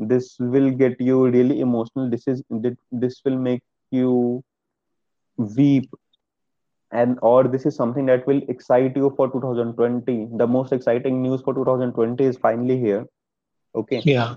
this 0.00 0.40
will 0.40 0.68
get 0.68 1.02
you 1.02 1.26
really 1.26 1.54
emotional 1.54 2.10
this 2.10 2.28
is 2.28 2.42
this 2.52 3.22
will 3.26 3.36
make 3.36 3.62
you 3.92 4.42
weep 5.40 5.96
and 6.92 7.18
or 7.22 7.48
this 7.52 7.64
is 7.66 7.74
something 7.76 8.06
that 8.06 8.26
will 8.26 8.40
excite 8.48 8.96
you 8.96 9.08
for 9.16 9.24
2020 9.30 10.28
the 10.42 10.46
most 10.46 10.72
exciting 10.72 11.16
news 11.22 11.40
for 11.42 11.54
2020 11.54 12.24
is 12.24 12.36
finally 12.36 12.78
here 12.78 13.06
okay? 13.74 14.00
Yeah. 14.04 14.36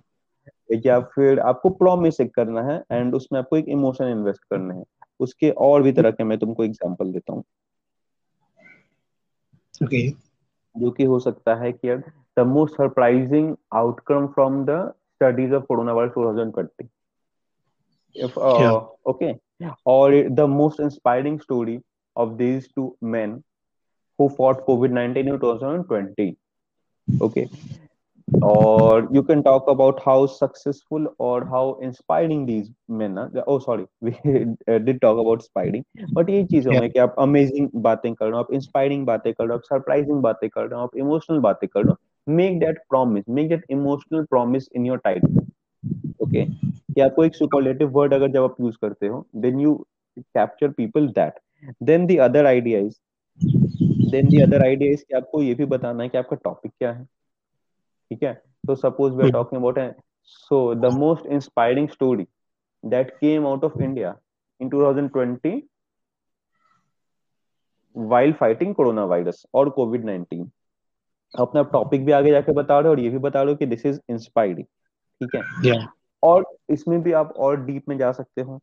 या 0.85 0.99
फिर 0.99 1.39
आपको 1.39 1.69
promise 1.69 2.21
एक 2.21 2.33
करना 2.33 2.61
है 2.61 2.83
and 2.91 3.15
उसमें 3.15 3.39
आपको 3.39 3.57
एक 3.57 3.65
emotion 3.67 4.05
invest 4.05 4.43
करना 4.43 4.73
है। 4.73 4.83
उसके 5.19 5.49
और 5.49 5.83
भी 5.83 5.91
तरह 5.91 6.11
के 6.11 6.23
मैं 6.23 6.37
तुमको 6.37 6.63
एग्जांपल 6.63 7.11
देता 7.11 7.33
हूँ। 7.33 7.43
Okay. 9.83 10.11
जो 10.77 10.91
कि 10.91 11.03
हो 11.03 11.19
सकता 11.19 11.55
है 11.55 11.71
कि 11.71 11.89
यार 11.89 12.03
the 12.39 12.39
most 12.39 12.73
surprising 12.73 13.55
outcome 13.73 14.27
from 14.27 14.65
the 14.65 14.93
studies 15.15 15.53
of 15.53 15.63
coronavirus 15.93 16.11
2020 16.11 16.89
if 18.15 18.37
uh, 18.37 18.59
yeah. 18.59 18.79
okay. 19.05 19.37
or 19.85 20.29
the 20.29 20.47
most 20.47 20.79
inspiring 20.79 21.39
story 21.39 21.81
of 22.15 22.37
these 22.37 22.67
two 22.75 22.95
men 23.01 23.43
who 24.17 24.29
fought 24.29 24.65
covid-19 24.65 25.17
in 25.17 25.39
2020 25.39 26.37
okay. 27.21 27.49
Or 28.31 29.07
you 29.11 29.23
can 29.23 29.43
talk 29.43 29.67
about 29.67 30.01
how 30.03 30.25
successful 30.25 31.07
or 31.17 31.45
how 31.45 31.77
inspiring 31.81 32.45
these 32.45 32.69
men 32.87 33.17
are. 33.17 33.31
Oh 33.47 33.59
sorry 33.59 33.85
we 34.01 34.11
did 34.79 35.01
talk 35.01 35.19
about 35.19 35.41
inspiring 35.41 35.85
but 36.13 36.29
ये 36.29 36.43
चीज़ 36.43 36.67
yeah. 36.67 36.81
में 36.81 36.89
कि 36.91 36.99
आप 36.99 37.15
amazing 37.19 37.69
बातें 37.75 38.13
कर 38.13 38.25
रहे 38.25 38.33
हो 38.33 38.39
आप 38.39 38.51
inspiring 38.53 39.05
बातें 39.05 39.33
कर 39.33 39.43
रहे 39.43 39.51
हो 39.51 39.55
आप 39.55 39.63
सरप्राइजिंग 39.63 40.21
बातें 40.21 40.49
कर 40.49 40.61
रहे 40.61 40.75
हो 40.75 40.83
आप 40.83 40.97
इमोशनल 40.97 41.39
बातें 41.39 41.67
कर 41.69 41.83
रहे 41.83 41.89
हो 41.89 42.33
make 42.33 42.59
that 42.59 42.79
promise 42.89 43.23
make 43.29 43.49
that 43.49 43.65
emotional 43.69 44.23
promise 44.23 44.69
in 44.75 44.85
your 44.85 44.97
title 44.97 45.37
okay 46.23 46.45
कि 46.45 47.01
आपको 47.01 47.25
एक 47.25 47.35
सुपरलेटिव 47.35 47.89
वर्ड 47.89 48.13
अगर 48.13 48.31
जब 48.31 48.43
आप 48.43 48.55
यूज़ 48.61 48.75
करते 48.81 49.07
हो 49.07 49.25
then 49.35 49.59
you 49.59 49.75
capture 50.17 50.69
people 50.69 51.07
that 51.07 51.39
then 51.83 52.07
the 52.07 52.19
other 52.19 52.45
idea 52.45 52.79
is 52.79 52.95
then 54.11 54.27
the 54.27 54.41
other 54.41 54.65
idea 54.65 54.91
is 54.91 55.03
कि 55.03 55.15
आपको 55.15 55.41
ये 55.43 55.53
भी 55.53 55.65
बताना 55.65 56.03
है 56.03 56.09
कि 56.09 56.17
आपका 56.17 56.35
टॉपिक 56.43 56.71
क्या 56.71 56.91
है। 56.91 57.07
ठीक 58.11 58.23
है? 58.23 58.33
तो 58.67 58.75
suppose 58.75 59.13
we 59.13 59.23
are. 59.23 59.31
Talking 59.31 59.61
about 59.61 59.95
so 60.23 60.75
the 60.75 60.93
most 60.93 61.25
inspiring 61.25 61.89
story 61.89 62.27
that 62.83 63.11
came 63.11 63.47
out 63.47 63.63
of 63.63 63.81
India 63.81 64.15
in 64.61 64.69
2020 64.69 65.61
while 67.95 68.33
fighting 68.33 68.73
coronavirus 69.05 69.45
और 69.53 69.69
कोविड 69.69 70.05
19 70.05 70.47
अपना 71.33 71.63
टॉपिक 71.63 72.05
भी 72.05 72.11
आगे 72.11 72.31
जाके 72.31 72.51
बता 72.51 72.79
रहे 72.79 72.87
हो 72.87 72.89
और 72.89 72.99
ये 72.99 73.09
भी 73.09 73.17
बता 73.17 73.41
रहे 73.41 73.51
हो 73.51 73.57
कि 73.57 73.65
दिस 73.65 73.85
इज़ 73.85 73.99
इंस्पायरिंग 74.09 74.65
ठीक 74.65 75.35
है? 75.35 75.41
Yeah. 75.65 75.85
और 76.23 76.45
इसमें 76.69 77.01
भी 77.01 77.11
आप 77.11 77.33
और 77.37 77.65
डीप 77.65 77.89
में 77.89 77.97
जा 77.97 78.11
सकते 78.11 78.41
हो। 78.41 78.59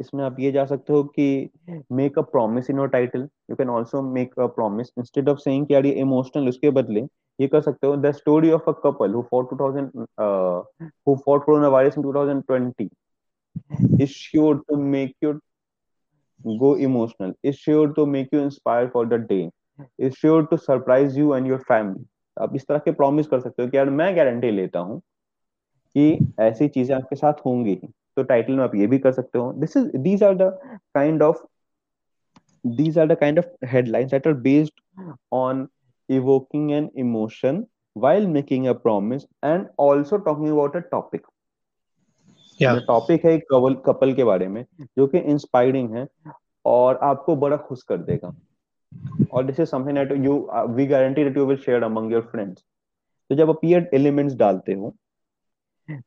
इसमें 0.00 0.24
आप 0.24 0.36
ये 0.40 0.52
जा 0.52 0.64
सकते 0.66 0.92
हो 0.92 1.02
कि 1.04 1.50
make 1.92 2.18
a 2.18 2.22
promise 2.22 2.70
in 2.70 2.76
your 2.76 2.88
title 2.88 3.28
you 3.50 3.56
can 3.56 3.68
also 3.68 4.02
make 4.02 4.40
a 4.40 4.46
promise 4.46 4.88
instead 4.98 5.28
of 5.28 5.38
saying 5.38 5.66
कि 5.66 5.74
यार 5.74 5.86
ये 5.86 5.92
इमोशनल 5.92 6.48
उसके 6.48 6.70
बदले 6.70 7.00
ये 7.38 7.46
कर 7.48 7.60
सकते 7.60 7.86
हो। 7.86 7.96
The 7.96 8.10
story 8.12 8.50
of 8.52 8.70
a 8.70 8.72
couple 8.84 9.14
who 9.14 9.22
for 9.30 9.44
2000 9.52 9.90
who 11.08 11.16
for 11.26 11.38
corona 11.38 11.68
virus 11.68 11.98
in 11.98 12.04
2020 12.04 12.88
is 14.00 14.08
sure 14.10 14.56
to 14.68 14.76
make 14.76 15.14
you 15.24 15.32
go 16.58 16.76
emotional 16.86 17.34
is 17.44 17.54
sure 17.56 17.92
to 17.92 18.06
make 18.06 18.34
you 18.34 18.40
inspire 18.40 18.88
for 18.88 19.06
the 19.08 19.20
day 19.28 19.40
is 19.98 20.12
sure 20.20 20.44
to 20.46 20.56
surprise 20.56 21.18
you 21.18 21.34
and 21.34 21.46
your 21.46 21.58
family 21.68 22.04
आप 22.36 22.54
इस 22.56 22.66
तरह 22.66 22.78
के 22.78 22.92
promise 22.92 23.26
कर 23.26 23.40
सकते 23.40 23.62
हो 23.62 23.68
कि 23.68 23.76
यार 23.76 23.90
मैं 23.90 24.16
गारंटी 24.16 24.50
लेता 24.50 24.78
हूँ 24.80 25.00
कि 25.94 26.18
ऐसी 26.40 26.68
चीज़ें 26.68 26.94
आपके 26.96 27.16
साथ 27.16 27.44
होंगी 27.46 27.74
तो 28.16 28.22
टाइटल 28.22 28.52
में 28.52 28.62
आप 28.64 28.74
ये 28.74 28.86
भी 28.86 28.98
कर 28.98 29.12
सकते 29.12 29.38
हो। 29.38 29.52
This 29.52 29.76
is 29.76 29.96
these 29.98 30.22
are 30.24 30.34
the 30.36 30.50
kind 30.94 31.22
of 31.22 31.44
these 32.64 32.98
are 32.98 33.06
the 33.08 33.16
kind 33.20 33.38
of 33.38 33.66
headlines 33.66 34.10
that 34.10 34.26
are 34.26 34.32
based 34.46 34.80
on 35.32 35.66
evoking 36.08 36.72
an 36.72 36.88
emotion 36.96 37.64
while 37.96 38.26
making 38.28 38.68
a 38.68 38.74
promise 38.74 39.26
and 39.42 39.66
also 39.76 40.18
talking 40.18 40.50
about 40.50 40.76
a 40.76 40.82
topic. 40.90 41.22
Yeah. 42.60 42.78
Topic 42.86 43.24
है 43.24 43.32
एक 43.34 43.46
couple 43.86 44.12
के 44.14 44.24
बारे 44.24 44.48
में 44.48 44.64
जो 44.98 45.06
कि 45.06 45.18
inspiring 45.30 45.94
है 45.94 46.06
और 46.64 46.98
आपको 47.02 47.36
बड़ा 47.36 47.56
खुश 47.56 47.82
कर 47.82 47.98
देगा। 47.98 48.34
और 49.32 49.44
this 49.44 49.60
is 49.60 49.68
something 49.68 49.96
that 49.98 50.12
you 50.24 50.38
we 50.74 50.86
guarantee 50.86 51.24
that 51.24 51.36
you 51.36 51.46
will 51.46 51.56
share 51.56 51.82
among 51.82 52.12
your 52.12 52.22
friends 52.32 52.62
तो 53.30 53.34
जब 53.34 53.50
आप 53.50 53.64
ये 53.64 53.88
एलिमेंट्स 53.94 54.34
डालते 54.34 54.72
हो 54.72 54.94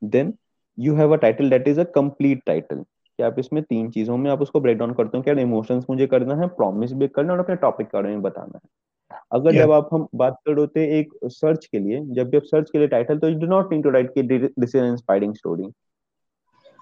then 0.04 0.34
you 0.78 0.96
have 0.96 1.14
a 1.14 1.18
title 1.18 1.50
that 1.50 1.68
is 1.68 1.80
a 1.80 1.84
complete 1.96 2.44
title 2.46 2.84
कि 2.84 3.24
आप 3.24 3.40
इसमें 3.40 3.64
तीन 3.64 3.90
चीज़ों 3.92 4.18
में 4.18 4.30
आप 4.32 4.42
उसको 4.42 4.60
ब्रेक 4.60 4.78
डाउन 4.78 4.94
करते 4.94 5.18
हो 5.18 5.24
क्या 5.24 5.34
इमोशंस 5.42 5.86
मुझे 5.90 6.08
करना 6.08 6.36
है 6.36 6.48
प्रॉमिस 6.58 6.94
भी 6.94 7.08
करना 7.08 7.34
है 7.34 7.38
और 7.38 7.44
अपने 7.44 7.56
टॉपिक 7.56 7.88
के 7.88 7.98
बारे 7.98 8.10
में 8.10 8.22
बताना 8.22 8.60
है। 8.64 8.70
अगर 9.12 9.52
Yeah. 9.52 9.64
जब 9.64 9.72
आप 9.72 9.90
हम 9.94 10.08
बात 10.16 10.38
कर 10.46 10.52
रहे 10.52 10.60
होते 10.60 10.84
एक 11.00 11.14
सर्च 11.26 11.66
के 11.66 11.80
लिए 11.80 12.00
जब 12.16 12.30
भी 12.30 12.38
आप 12.38 12.44
सर्च 12.44 12.70
के 12.70 12.78
लिए 12.78 12.88
टाइटल 12.88 13.20
तो 13.20 13.30
you 13.30 13.40
do 13.40 13.48
not 13.48 13.72
need 13.74 13.84
to 13.84 13.90
write 13.90 14.14
कि 14.14 14.24
this 14.24 14.76
is 14.76 14.84
inspiring 14.84 15.34
story 15.36 15.64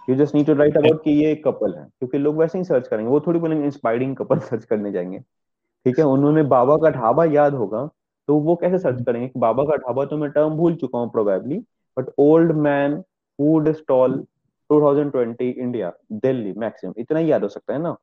you 0.09 0.15
just 0.15 0.35
need 0.35 0.45
to 0.47 0.53
write 0.53 0.77
about 0.77 1.03
कि 1.03 1.11
ये 1.11 1.31
एक 1.31 1.43
कपल 1.47 1.73
है 1.73 1.83
क्योंकि 1.83 2.17
लोग 2.17 2.37
वैसे 2.37 2.57
ही 2.57 2.63
सर्च 2.63 2.87
करेंगे 2.87 3.09
वो 3.11 3.19
थोड़ी 3.19 3.39
बोलेंगे 3.39 3.65
इंस्पायरिंग 3.65 4.15
कपल 4.15 4.39
सर्च 4.39 4.65
करने 4.65 4.91
जाएँगे। 4.91 5.19
ठीक 5.19 5.99
है? 5.99 6.05
उन्होंने 6.05 6.43
बाबा 6.43 6.75
का 6.77 6.89
ढाबा 6.89 7.25
याद 7.25 7.53
होगा 7.53 7.89
तो 8.27 8.35
वो 8.35 8.55
कैसे 8.55 8.77
सर्च 8.79 9.03
करेंगे 9.05 9.27
कि 9.27 9.39
बाबा 9.39 9.63
का 9.63 9.75
ढाबा 9.77 10.05
तो 10.05 10.17
मैं 10.17 10.29
टर्म 10.31 10.49
भूल 10.49 10.75
चुका 10.75 10.99
हूँ 10.99 11.09
probably 11.11 11.59
but 11.97 12.05
old 12.19 12.51
man 12.51 13.01
food 13.01 13.71
stall 13.71 14.23
2020 14.69 15.41
India 15.41 15.91
Delhi 16.11 16.53
maximum 16.53 16.93
इतना 16.97 17.19
ही 17.19 17.31
याद 17.31 17.43
हो 17.43 17.49
सकता 17.49 17.73
है 17.73 17.81
ना? 17.81 17.95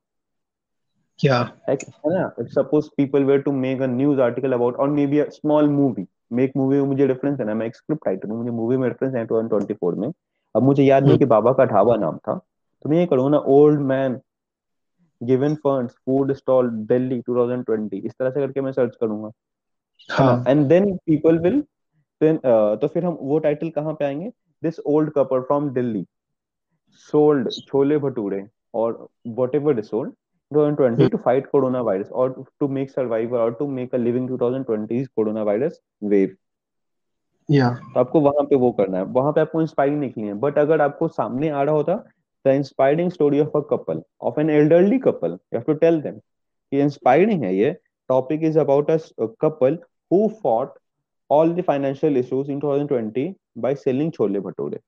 Yeah 1.21 1.43
है 1.69 1.77
कि- 1.77 1.89
है 1.89 2.13
ना? 2.15 2.31
If 2.41 2.49
suppose 2.49 2.89
people 2.97 3.25
were 3.25 3.41
to 3.43 3.53
make 3.53 3.83
a 3.83 3.87
news 3.87 4.21
article 4.21 4.53
about 4.53 4.77
or 4.77 4.89
maybe 5.07 5.19
a 5.19 5.29
small 5.31 5.69
movie 5.69 6.07
make 6.33 6.53
movie 6.57 6.77
में 6.77 6.87
मुझे 6.89 7.07
रेफरेंस 7.07 7.41
है। 7.41 7.47
ना 7.47 7.55
मैं 7.55 7.67
एक 7.67 7.77
स्क्रिप्ट 7.77 8.07
राइटर 8.07 8.29
हूँ। 8.29 8.39
मुझे 8.39 8.51
मूवी 8.51 8.77
में 8.77 8.89
रेफरेंस 8.89 9.15
है 9.15 9.25
2024 9.27 9.95
में। 9.99 10.09
अब 10.55 10.63
मुझे 10.63 10.83
याद 10.85 11.03
नहीं 11.03 11.13
Hmm. 11.13 11.19
कि 11.19 11.25
बाबा 11.25 11.53
का 11.53 11.65
ढाबा 11.65 11.97
नाम 11.97 12.17
था। 12.19 12.35
तो 12.85 12.91
मैं 12.91 12.99
ये 12.99 13.07
करूँगा 13.07 13.31
ना 13.31 13.39
old 13.39 13.81
man 13.81 14.21
given 15.21 15.55
funds 15.55 15.95
food 15.95 16.33
stall 16.33 16.71
Delhi 16.87 17.21
2020 17.21 18.03
इस 18.05 18.13
तरह 18.19 18.31
से 18.31 18.41
करके 18.41 18.61
मैं 18.61 18.73
सर्च 18.73 18.97
करूँगा। 19.01 19.31
And 20.51 20.67
then 20.69 20.97
people 20.97 21.39
will 21.39 21.61
then 22.21 22.37
तो 22.81 22.89
फिर 22.89 23.05
हम 23.05 23.19
वो 23.21 23.39
टाइटल 23.39 23.71
कहाँ 23.71 23.95
पे 23.95 24.05
आएँगे? 24.05 24.31
This 24.63 24.81
old 24.87 25.11
couple 25.11 25.41
from 25.41 25.71
Delhi 25.71 26.05
sold 27.13 27.51
chole 27.51 27.99
bhature 27.99 28.47
or 28.75 29.09
whatever 29.55 29.81
sold 29.83 30.13
2020 30.55 31.09
to 31.09 31.19
fight 31.19 31.43
coronavirus 31.55 32.11
or 32.13 32.29
to 32.63 32.69
make 32.69 32.91
survivor 32.99 33.41
or 33.41 33.53
to 33.53 33.69
make 33.79 33.95
a 33.95 33.99
living 33.99 34.29
2020's 34.29 35.07
coronavirus 35.21 35.73
wave. 36.05 36.29
Yeah. 37.51 37.75
तो 37.75 38.01
आपको 38.01 38.21
वहाँ 38.21 38.45
पे 38.45 38.57
वो 38.57 38.73
करना 38.73 38.99
है। 38.99 39.05
वहाँ 39.05 39.33
पे 39.33 39.41
आपको 39.41 39.61
इंस्पायरिंग 39.61 40.01
निकलनी 40.01 40.29
है। 40.29 40.35
बट 40.35 40.59
अगर 40.59 40.81
आपको 40.81 41.09
सामने 41.09 41.49
आ 41.49 41.63
रहा 41.63 41.75
होता 41.75 42.05
the 42.47 42.51
inspiring 42.51 43.11
story 43.11 43.41
of 43.41 43.59
a 43.59 43.61
couple 43.61 44.03
of 44.21 44.41
an 44.41 44.51
elderly 44.51 44.99
couple 44.99 45.31
you 45.31 45.57
have 45.57 45.63
to 45.63 45.75
tell 45.75 46.01
them 46.01 46.15
कि 46.71 46.81
इंस्पायरिंग 46.81 47.43
है 47.43 47.55
ये। 47.57 47.77
Topic 48.09 48.43
is 48.43 48.59
about 48.59 48.91
a 48.91 48.97
couple 49.21 49.79
who 50.13 50.29
fought 50.43 50.73
all 51.31 51.55
the 51.55 51.63
financial 51.63 52.17
issues 52.17 52.51
in 52.51 52.61
2020 52.61 53.33
by 53.59 53.75
selling 53.75 54.13
chole 54.13 54.41
bhature. 54.41 54.81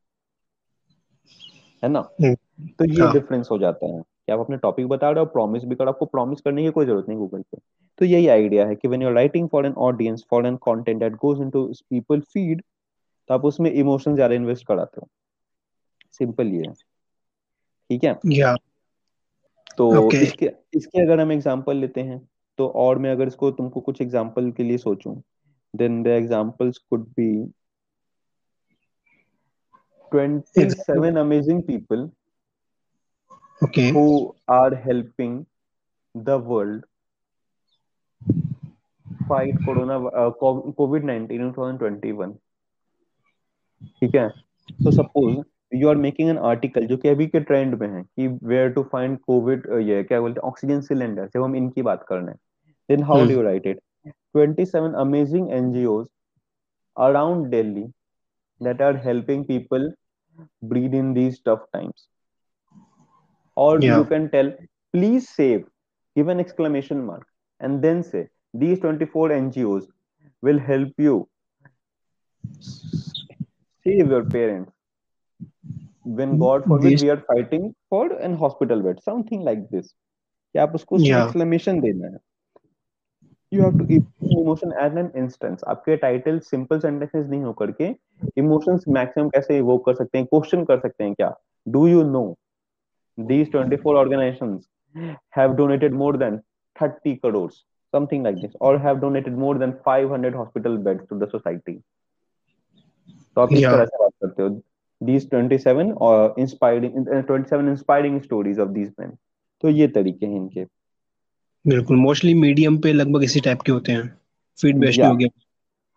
है 1.84 1.88
ना? 1.88 2.08
Hmm. 2.22 2.36
तो 2.78 2.84
ये 2.84 3.02
हाँ। 3.02 3.12
Difference 3.12 3.48
हो 3.50 3.58
जाता 3.58 3.86
है। 3.86 4.02
कि 4.28 4.32
आप 4.32 4.40
अपने 4.40 4.56
टॉपिक 4.56 4.86
बता 4.88 5.10
रहे 5.10 5.20
हो 5.20 5.26
प्रॉमिस 5.32 5.64
भी 5.64 5.74
करो 5.74 5.88
आपको 5.88 6.06
प्रॉमिस 6.06 6.40
करने 6.40 6.62
की 6.62 6.70
कोई 6.70 6.86
ज़रूरत 6.86 7.08
नहीं 7.08 7.18
गूगल 7.18 7.42
पे। 7.42 7.58
तो 7.98 8.04
यही 8.04 8.28
आइडिया 8.28 8.66
है 8.66 8.74
कि 8.76 8.88
when 8.88 9.02
you 9.02 9.08
are 9.08 9.14
writing 9.14 9.48
for 9.48 9.66
an 9.66 9.72
audience 9.88 10.24
for 10.30 10.46
an 10.46 10.56
content 10.64 10.98
that 11.00 11.12
goes 11.16 11.40
into 11.40 11.66
people 11.90 12.20
feed 12.32 12.62
तो 13.30 13.34
आप 13.34 13.44
उसमें 13.44 13.70
इमोशन 13.70 14.14
ज़्यादा 14.14 14.34
इन्वेस्ट 14.34 14.66
कराते 14.66 15.00
हो। 15.00 15.08
सिंपल 16.12 16.46
ये 16.46 16.66
है। 16.66 16.72
ठीक 17.90 18.04
है? 18.04 18.18
Yeah. 18.26 18.56
तो 19.78 19.90
Okay. 19.92 20.22
इसके 20.22 20.50
इसके 20.74 21.00
अगर 21.02 21.20
हम 21.20 21.32
एग्जांपल 21.32 21.76
लेते 21.76 22.00
हैं 22.00 22.18
तो 22.58 22.66
और 22.82 22.98
मैं 22.98 23.10
अगर 23.12 23.28
इसको 23.28 23.50
तुमको 23.50 23.80
कुछ 23.80 24.00
एग्जांपल 24.02 24.50
के 24.50 24.62
लिए 24.62 24.78
सोचूं 24.78 25.14
then 25.74 26.02
the 26.02 26.06
examples 26.06 26.78
could 26.78 27.06
be 27.10 27.28
27 30.12 31.16
amazing 31.20 31.60
people 31.62 32.02
okay. 33.60 33.90
Who 33.92 34.34
are 34.48 34.74
helping 34.74 35.46
the 36.14 36.38
world 36.38 36.84
fight 39.28 39.54
corona 39.64 39.98
uh, 40.06 40.30
covid 40.80 41.04
19 41.04 41.40
in 41.40 41.52
2021 41.52 42.34
ठीक 44.00 44.14
है? 44.14 44.28
तो 44.84 44.90
suppose 44.90 45.36
you 45.74 45.88
are 45.88 45.96
making 45.96 46.28
an 46.30 46.38
article 46.50 46.86
जो 46.86 46.96
कि 46.96 47.08
अभी 47.08 47.26
के 47.26 47.40
ट्रेंड 47.40 47.74
में 47.80 47.88
है 47.88 48.02
कि 48.02 48.26
वेयर 48.48 48.70
टू 48.72 48.82
फाइंड 48.92 49.18
कोविड 49.26 49.66
ये 49.88 50.02
क्या 50.04 50.20
बोलते 50.20 50.40
हैं 50.40 50.48
ऑक्सीजन 50.50 50.80
सिलेंडर 50.80 51.28
जब 51.34 51.42
हम 51.42 51.56
इनकी 51.56 51.82
बात 51.82 52.04
कर 52.08 52.16
रहे 52.16 52.26
हैं 52.26 52.38
then 52.88 53.02
how 53.02 53.18
Hmm. 53.18 53.28
Do 53.28 53.34
you 53.34 53.42
write 53.42 53.66
it 53.66 53.80
27 54.36 54.94
amazing 55.00 55.50
NGOs 55.52 56.06
around 56.96 57.46
Delhi 57.50 57.84
that 58.60 58.80
are 58.80 58.96
helping 58.96 59.40
people 59.44 59.82
breathe 60.68 60.94
in 60.94 61.08
these 61.14 61.34
tough 61.40 61.64
times. 61.74 62.06
or 63.57 63.71
Yeah. 63.79 63.97
you 63.97 64.05
can 64.11 64.29
tell 64.35 64.51
please 64.93 65.27
save 65.39 65.63
give 66.15 66.31
an 66.35 66.39
exclamation 66.39 67.03
mark 67.05 67.25
and 67.61 67.81
then 67.87 68.03
say 68.03 68.23
these 68.53 68.79
24 68.85 69.27
ngos 69.39 69.87
will 70.43 70.61
help 70.69 71.05
you 71.07 71.15
save 73.85 74.09
your 74.15 74.23
parents 74.35 74.71
when 76.19 76.37
god 76.39 76.65
forbid 76.71 77.01
we 77.05 77.09
are 77.15 77.21
fighting 77.31 77.67
for 77.89 78.03
an 78.29 78.35
hospital 78.43 78.81
bed 78.87 79.03
something 79.11 79.49
like 79.51 79.65
this 79.75 79.93
कि 80.55 80.59
आप 80.59 80.73
उसको 80.75 80.97
exclamation 81.23 81.79
देना 81.81 82.07
है 82.07 82.17
you 83.51 83.61
have 83.63 83.77
to 83.79 83.85
emotion 84.41 84.71
as 84.81 84.97
an 84.97 85.11
instance 85.23 85.61
आपके 85.73 85.95
title 85.97 86.39
simple 86.47 86.79
sentences 86.79 87.25
नहीं 87.25 87.43
होकर 87.43 87.71
के 87.81 87.87
emotions 88.41 88.83
maximum 88.97 89.29
कैसे 89.35 89.57
इवोक 89.57 89.85
कर 89.85 89.95
सकते 89.95 90.17
हैं 90.17 90.27
क्वेश्चन 90.33 90.63
कर 90.71 90.79
सकते 90.79 91.03
हैं 91.03 91.13
क्या 91.13 91.33
do 91.67 91.85
you 91.87 92.03
know 92.11 92.23
these 93.18 93.48
24 93.50 93.96
organizations 93.96 94.68
have 95.30 95.56
donated 95.56 95.92
more 95.92 96.16
than 96.16 96.38
30 96.76 97.16
crores 97.16 97.64
something 97.94 98.22
like 98.22 98.40
this 98.40 98.56
or 98.60 98.78
have 98.78 99.00
donated 99.00 99.36
more 99.38 99.54
than 99.58 99.74
500 99.84 100.34
hospital 100.34 100.76
beds 100.78 101.06
to 101.08 101.18
the 101.18 101.30
society 101.30 101.76
तो 103.36 103.40
आप 103.40 103.52
इस 103.52 103.62
तरह 103.64 103.84
से 103.84 103.98
बात 103.98 104.12
करते 104.24 104.42
हो 104.42 104.48
these 105.00 105.24
27 105.28 105.92
or 106.06 106.34
inspiring 106.42 106.94
uh, 107.14 107.22
27 107.22 107.68
inspiring 107.68 108.14
stories 108.26 108.58
of 108.58 108.74
these 108.76 108.92
men 109.00 109.16
तो 109.62 109.68
ये 109.68 109.88
तरीके 109.88 110.26
हैं 110.26 110.36
इनके 110.36 110.64
बिल्कुल 111.64 111.96
मोस्टली 111.96 112.34
मीडियम 112.34 112.78
पे 112.78 112.92
लगभग 112.92 113.22
इसी 113.24 113.40
टाइप 113.40 113.62
के 113.66 113.72
होते 113.72 113.92
हैं 113.92 114.06
फ़ीड 114.58 114.78
बेस्ड 114.80 115.04
हो 115.04 115.14
गया 115.16 115.28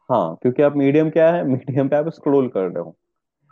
हाँ 0.10 0.36
क्योंकि 0.42 0.64
आप 0.64 0.76
मीडियम 0.76 1.10
क्या 1.10 1.32
है 1.34 1.44
मीडियम 1.48 1.90
पे 1.90 1.96
आप 1.96 2.10
स्क्रॉल 2.14 2.48
कर 2.48 2.62
रहे 2.62 2.84
हो 2.84 2.96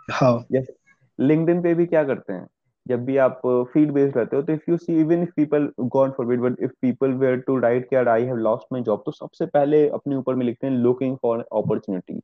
हाँ 0.08 0.46
जैसे 0.52 0.74
लिंक्डइन 1.20 1.62
पे 1.62 1.74
भी 1.74 1.86
क्या 1.86 2.04
करते 2.04 2.34
हैं 2.34 2.48
जब 2.88 3.06
भी 3.06 3.18
आप 3.18 3.42
फ़ील्ड 3.48 3.92
बेस्ड 3.92 4.18
रहते 4.18 4.36
हो 4.36 4.42
तो 4.42 4.54
if 4.54 4.62
you 4.70 4.78
see 4.78 5.00
even 5.00 5.24
if 5.24 5.30
people 5.36 5.72
God 5.80 6.12
forbid 6.12 6.40
but 6.40 6.56
if 6.60 6.72
people 6.82 7.12
were 7.12 7.38
to 7.38 7.58
write 7.58 7.90
क्या 7.90 8.12
I 8.12 8.24
have 8.24 8.36
lost 8.36 8.68
my 8.74 8.82
job 8.82 9.04
तो 9.06 9.12
सबसे 9.12 9.46
पहले 9.46 9.90
अपने 9.90 10.16
ऊपर 10.16 10.36
में 10.36 10.46
लिखते 10.46 10.68
हैं 10.68 10.74
लुकिंग 10.74 11.18
फॉर 11.22 11.40
अपॉर्चुनिटीज़ 11.40 12.22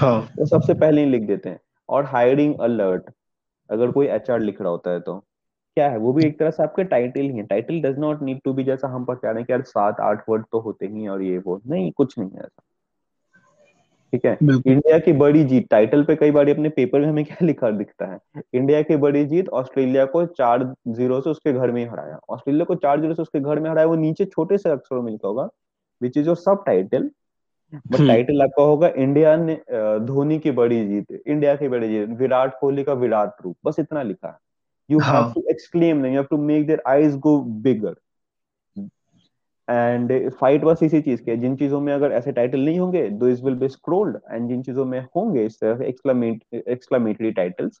हाँ। 0.00 0.28
तो 0.36 0.46
सबसे 0.46 0.74
पहले 0.74 1.04
ही 1.04 1.10
लिख 1.10 1.22
देते 1.22 1.48
हैं। 1.48 1.60
और 1.88 2.04
हायरिंग 2.04 2.54
अलर्ट 2.60 3.02
अगर 3.70 3.90
कोई 3.90 4.06
एचआर 4.06 4.40
लिख 4.40 4.60
रहा 4.60 4.70
होता 4.70 4.90
है 4.90 5.00
तो। 5.00 5.16
क्या 5.74 5.90
है? 5.90 5.98
वो 5.98 6.12
भी 6.12 6.24
एक 6.24 6.38
तरह 6.38 6.50
से 6.50 6.62
आपके 6.62 6.84
टाइटल 6.84 7.20
ही 7.20 7.36
है। 7.36 7.42
Title 7.42 7.80
does 7.80 7.98
not 7.98 8.22
need 8.22 8.40
to 8.44 8.52
be 8.52 8.64
जैसा 8.64 8.88
हम 8.88 9.06
हैं 9.10 9.44
कि 9.44 9.52
यार 9.52 9.62
सात 9.62 10.00
आठ 10.00 10.24
वर्ड 10.28 10.44
तो 10.52 10.60
होते 10.60 10.86
ही 10.86 11.08
और 11.08 11.22
ये 11.22 11.38
वो। 11.38 11.60
नहीं 11.66 11.92
कुछ 11.92 12.18
नहीं 12.18 12.30
है 12.30 12.38
ऐसा। 12.38 12.62
ठीक 14.12 14.24
है? 14.26 14.36
इंडिया 14.42 14.98
की 14.98 15.12
बड़ी 15.14 15.42
जीत 15.44 15.66
टाइटल 15.70 16.02
पे 16.04 16.14
कई 16.16 16.30
बार 16.30 16.48
अपने 16.50 16.68
पेपर 16.70 17.00
में 17.00 17.06
हमें 17.08 17.24
क्या 17.24 17.46
लिखा 17.46 17.70
दिखता 17.70 18.06
है? 18.06 18.18
इंडिया 18.54 18.80
की 18.82 18.96
बड़ी 18.96 19.24
जीत 19.26 19.48
ऑस्ट्रेलिया 19.50 20.04
को 20.06 20.24
चार 20.28 20.64
ज़ीरो 20.88 21.20
से 21.20 21.30
उसके 21.30 21.52
घर 21.52 21.70
में 21.70 21.84
हराया। 21.84 22.18
ऑस्ट्रेलिया 22.30 22.64
को 22.64 22.74
चार 22.76 23.00
ज़ीरो 23.00 23.14
से 23.14 23.22
उसके 23.22 23.40
घर 23.40 23.60
में 23.60 23.70
हराया 23.70 23.86
वो 23.86 23.94
नीचे 23.96 24.24
छोटे 24.24 24.58
से 24.58 24.70
अक्षरों 24.70 25.02
में 25.02 25.12
लिखा 25.12 25.28
होगा 25.28 25.48
which 26.00 26.16
is 26.16 26.26
your 26.26 26.36
subtitle 26.66 27.10
but 27.72 27.96
title 27.98 28.42
आपका 28.42 28.62
होगा 28.62 28.88
इंडिया 28.96 29.36
ने 29.36 29.54
धोनी 30.06 30.38
की 30.38 30.50
बड़ी 30.52 30.84
जीत 30.88 31.20
इंडिया 31.26 31.54
की 31.56 31.68
बड़ी 31.68 31.88
जीत 31.88 32.18
विराट 32.18 32.58
कोहली 32.60 32.84
का 32.84 32.92
विराट 32.94 33.42
रूप 33.44 33.56
बस 33.64 33.78
इतना 33.78 34.02
लिखा 34.02 34.28
है। 34.28 34.36
You 34.90 34.98
have 35.04 35.32
to 35.34 35.42
exclaim 35.50 36.04
you 36.06 36.12
have 36.12 36.26
to 36.30 36.36
make 36.38 36.66
their 36.66 36.82
eyes 36.86 37.16
go 37.18 37.38
bigger 37.62 37.94
and 39.68 40.12
fight 40.30 40.62
बस 40.64 40.82
इसी 40.82 41.00
चीज़ 41.02 41.22
के 41.22 41.36
जिन 41.36 41.56
चीज़ों 41.56 41.80
में 41.80 41.92
अगर 41.94 42.12
ऐसे 42.12 42.32
टाइटल 42.32 42.60
नहीं 42.60 42.78
होंगे 42.78 43.08
those 43.28 43.42
will 43.44 43.54
be 43.54 43.68
scrolled 43.68 44.18
and 44.32 44.48
जिन 44.48 44.62
चीज़ों 44.62 44.84
में 44.84 45.00
होंगे 45.16 45.44
इस 45.46 45.58
तरह 45.60 45.84
exclamatory 45.84 47.30
titles 47.32 47.80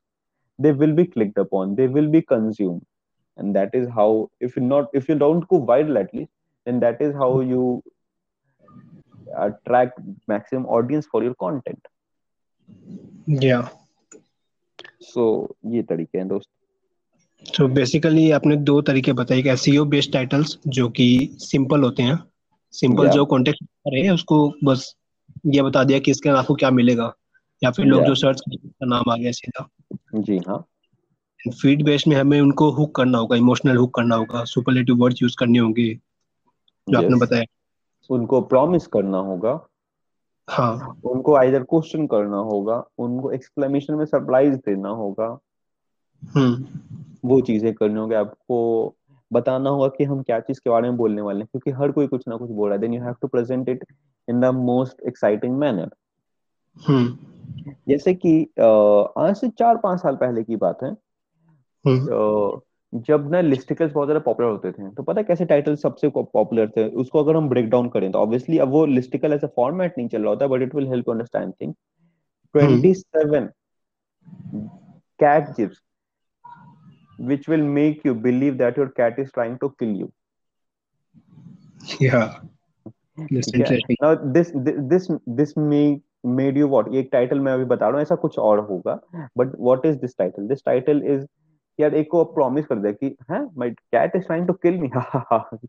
they 0.58 0.72
will 0.72 0.92
be 0.92 1.04
clicked 1.04 1.38
upon 1.38 1.74
they 1.74 1.86
will 1.86 2.08
be 2.08 2.20
consume 2.20 2.80
and 3.38 3.52
that 3.54 3.74
is 3.74 3.88
how 3.90 4.26
if 4.42 4.58
not 4.60 4.96
if 4.96 5.10
you 5.12 5.18
don't 5.18 5.44
go 5.44 5.58
viral 5.64 5.96
at least 5.96 6.30
then 6.66 6.78
that 6.80 7.02
is 7.02 7.14
how 7.16 7.40
you 7.42 7.82
attract 9.36 10.00
maximum 10.30 10.66
audience 10.76 11.08
for 11.12 11.24
your 11.24 11.34
content 11.38 11.88
या 13.42 13.60
सो 15.02 15.24
ये 15.66 15.82
तरीके 15.82 16.18
हैं 16.18 16.28
दोस्तों। 16.28 16.57
तो 17.46 17.68
basically 17.68 18.30
आपने 18.30 18.56
दो 18.56 18.80
तरीके 18.80 19.12
बताए 19.12 19.42
कि 19.42 19.48
एसईओ 19.48 19.84
बेस्ड 19.84 20.12
टाइटल्स 20.12 20.58
जो 20.66 20.88
कि 20.88 21.30
सिंपल 21.32 21.82
होते 21.82 22.02
हैं। 22.02 22.24
Simple 22.72 23.02
yeah. 23.02 23.14
जो 23.14 23.24
कॉन्टेक्स्ट 23.24 23.64
है 23.94 24.10
उसको 24.10 24.52
बस 24.64 24.96
ये 25.46 25.62
बता 25.62 25.84
दिया 25.84 25.98
कि 25.98 26.10
इसके 26.10 26.28
आपको 26.28 26.54
क्या 26.54 26.70
मिलेगा। 26.70 27.14
या 27.64 27.70
फिर 27.70 27.86
लोग 27.86 27.98
yeah. 27.98 28.08
जो 28.08 28.14
सर्च 28.14 28.40
का 28.50 28.86
नाम 28.86 29.10
आ 29.10 29.16
गया 29.16 29.32
सीधा। 29.32 29.68
जी 30.14 30.38
हाँ। 30.38 30.64
फ़ीड 31.62 31.84
बेस्ड 31.84 32.08
में 32.08 32.16
हमें 32.16 32.40
उनको 32.40 32.70
हुक 32.70 32.94
करना 32.94 33.18
होगा 33.18 33.36
इमोशनल 33.36 33.76
हुक 33.76 33.94
करना 33.94 34.16
होगा 34.16 34.44
सुपरलेटिव 34.44 34.96
वर्ड्स 34.96 35.22
यूज़ 35.22 35.36
करने 35.38 35.58
होंगे 35.58 35.94
जो 36.88 36.96
yes. 36.96 37.04
आपने 37.04 37.16
बताया। 37.16 37.44
उनको 38.10 38.40
प्रॉमिस 38.40 38.86
करना 38.86 39.18
होगा। 39.18 39.68
हाँ। 40.50 41.00
उनको 41.04 41.36
आइदर 41.36 41.62
क्वेश्चन 41.62 42.06
करना 42.06 42.36
होगा 42.36 42.84
उनको 42.98 43.32
एक्सप्लेनेशन 43.32 43.94
में 43.94 44.04
सरप्राइज़ 44.04 44.54
देना 44.54 44.88
होगा। 44.88 45.38
हम्म। 46.22 46.64
वो 47.24 47.40
चीज़ें 47.40 47.72
करनी 47.74 47.98
होगी 48.00 48.14
आपको 48.14 48.94
बताना 49.30 49.70
होगा 49.70 49.88
कि 49.88 50.04
हम 50.04 50.22
क्या 50.22 50.38
चीज़ 50.40 50.60
के 50.60 50.70
बारे 50.70 50.88
में 50.88 50.96
बोलने 50.96 51.22
वाले 51.22 51.40
हैं 51.40 51.46
क्योंकि 51.46 51.70
हर 51.78 51.90
कोई 51.92 52.06
कुछ 52.06 52.28
ना 52.28 52.36
कुछ 52.36 52.50
बोल 52.50 52.68
रहा 52.68 52.74
है। 52.74 52.80
Then 52.80 52.94
you 52.94 53.02
have 53.02 53.14
to 53.22 53.28
present 53.28 53.68
it 53.68 53.84
in 54.28 54.40
the 54.40 54.44
most 54.54 55.02
exciting 55.08 55.58
manner 55.58 55.90
जैसे 57.88 58.14
कि 58.14 58.40
आज 58.60 59.34
से 59.36 59.48
चार 59.48 59.76
पाँच 59.76 60.00
साल 60.00 60.16
पहले 60.16 60.42
की 60.44 60.56
बात 60.56 60.82
है। 60.82 60.90
हम्म। 61.84 62.60
जब 62.92 63.28
ना 63.30 63.40
लिस्टिकल्स 63.40 63.92
बहुत 63.92 64.06
ज़्यादा 64.06 64.20
पॉपुलर 64.24 64.48
होते 64.48 64.70
थे 64.72 64.88
तो 64.90 65.02
पता 65.02 65.20
है 65.20 65.24
कैसे 65.24 65.44
टाइटल 65.44 65.74
सबसे 65.76 66.08
पॉपुलर 66.10 66.68
थे? 66.76 66.88
उसको 66.90 67.22
अगर 67.22 67.36
हम 67.36 67.48
ब्रेक 67.48 67.68
डाउन 67.70 67.88
करें 67.88 68.10
तो 68.12 68.18
ऑब्वियसली 68.18 68.58
अब 68.58 68.68
वो 68.68 68.84
लिस्टिकल 68.86 69.32
ऐसा 69.32 69.46
फॉर्मेट 69.56 69.94
नहीं 69.98 70.08
चल 70.08 70.22
रहा 70.22 70.30
होता 70.30 70.46
but 70.46 70.62
it 70.62 70.74
will 70.74 70.86
help 70.88 71.10
understand 71.10 71.52
thing 71.60 71.74
27 72.54 73.02
cat 75.20 75.52
gifs 75.56 75.78
which 77.18 77.48
will 77.48 77.64
make 77.76 78.04
you 78.06 78.14
believe 78.24 78.58
that 78.58 78.76
your 78.78 78.88
cat 79.00 79.18
is 79.18 79.30
trying 79.32 79.56
to 79.58 79.68
kill 79.80 79.94
you. 80.00 80.08
Yeah. 82.02 82.28
That's 83.18 83.52
interesting 83.54 83.96
now 84.02 84.10
this 84.34 84.50
this 84.92 85.08
this 85.38 85.56
may 85.58 85.86
made 86.36 86.56
you 86.56 86.68
what? 86.68 86.94
एक 86.94 87.08
title 87.12 87.40
मैं 87.40 87.52
अभी 87.52 87.64
बता 87.64 87.86
रहा 87.86 87.94
हूँ 87.94 88.02
ऐसा 88.02 88.14
कुछ 88.14 88.38
और 88.38 88.58
होगा 88.60 89.00
but 89.38 89.52
what 89.60 89.86
is 89.86 89.96
this 89.96 90.16
title 90.18 90.48
this 90.48 90.64
title 90.66 91.02
is 91.02 91.26
यार 91.80 91.94
एक 91.94 92.10
को 92.10 92.24
प्रॉमिस 92.24 92.66
कर 92.66 92.76
दिया 92.76 92.92
कि 92.92 93.16
है 93.30 93.44
my 93.58 93.70
cat 93.70 94.16
is 94.16 94.24
trying 94.24 94.46
to 94.46 94.52
kill 94.52 94.78
me 94.78 94.88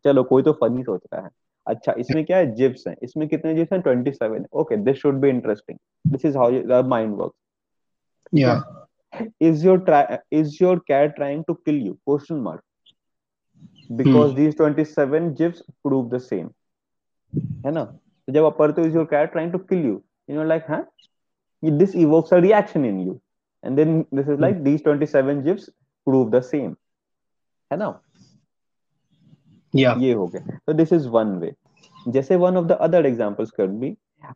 चलो 0.04 0.24
कोई 0.24 0.44
तो 0.44 0.54
फनी 0.54 0.84
सोच 0.84 1.02
रहा 1.14 1.24
है। 1.24 1.30
अच्छा 1.68 1.94
इसमें 1.98 2.26
क्या 2.26 2.38
है? 2.38 2.56
जिप्स 2.56 2.84
हैं। 2.88 2.96
इसमें 3.04 3.28
कितने 3.28 3.56
जिप्स 3.56 3.74
हैं? 3.74 4.04
27 4.04 4.46
okay 4.54 4.78
this 4.78 4.98
should 4.98 5.16
be 5.16 5.30
interesting 5.30 5.78
this 6.12 6.26
is 6.26 6.38
how 6.38 6.52
the 6.52 6.86
mind 6.88 7.16
works 7.16 7.36
या 8.36 8.86
is 9.40 9.64
your 9.64 9.78
try 9.80 10.20
is 10.32 10.60
your 10.60 10.80
cat 10.80 11.16
trying 11.16 11.44
to 11.46 11.58
kill 11.66 11.76
you 11.76 11.98
question 12.06 12.42
mark 12.42 12.64
because 13.96 14.32
hmm. 14.32 14.38
these 14.38 14.56
27 14.56 15.34
gifs 15.34 15.64
prove 15.84 16.10
the 16.10 16.20
same 16.20 16.50
है 17.66 17.72
ना 17.72 17.84
तो 17.84 18.34
जब 18.34 18.46
आप 18.46 18.58
पढ़ते 18.58 18.82
हो 18.82 18.88
is 18.88 18.94
your 18.94 19.06
cat 19.14 19.32
trying 19.34 19.52
to 19.52 19.60
kill 19.72 19.84
you 19.90 20.04
you 20.28 20.36
know 20.36 20.46
like 20.52 20.68
huh 20.68 20.84
this 21.82 21.96
evokes 21.96 22.32
a 22.32 22.42
reaction 22.42 22.86
in 22.86 23.00
you 23.00 23.22
and 23.64 23.78
then 23.78 24.06
this 24.12 24.28
is 24.28 24.40
like 24.40 24.64
these 24.64 24.82
27 24.82 25.44
gifs 25.48 25.70
prove 26.06 26.32
the 26.32 26.42
same 26.52 26.76
है 27.72 27.78
ना 27.78 27.90
yeah 29.76 29.98
ये 30.02 30.14
हो 30.14 30.28
गया 30.36 30.60
so 30.66 30.78
this 30.82 30.96
is 31.00 31.10
one 31.18 31.40
way 31.42 31.52
जैसे 32.08 32.38
one 32.44 32.58
of 32.62 32.68
the 32.68 32.80
other 32.88 33.06
examples 33.12 33.52
could 33.52 33.80
be 33.80 33.96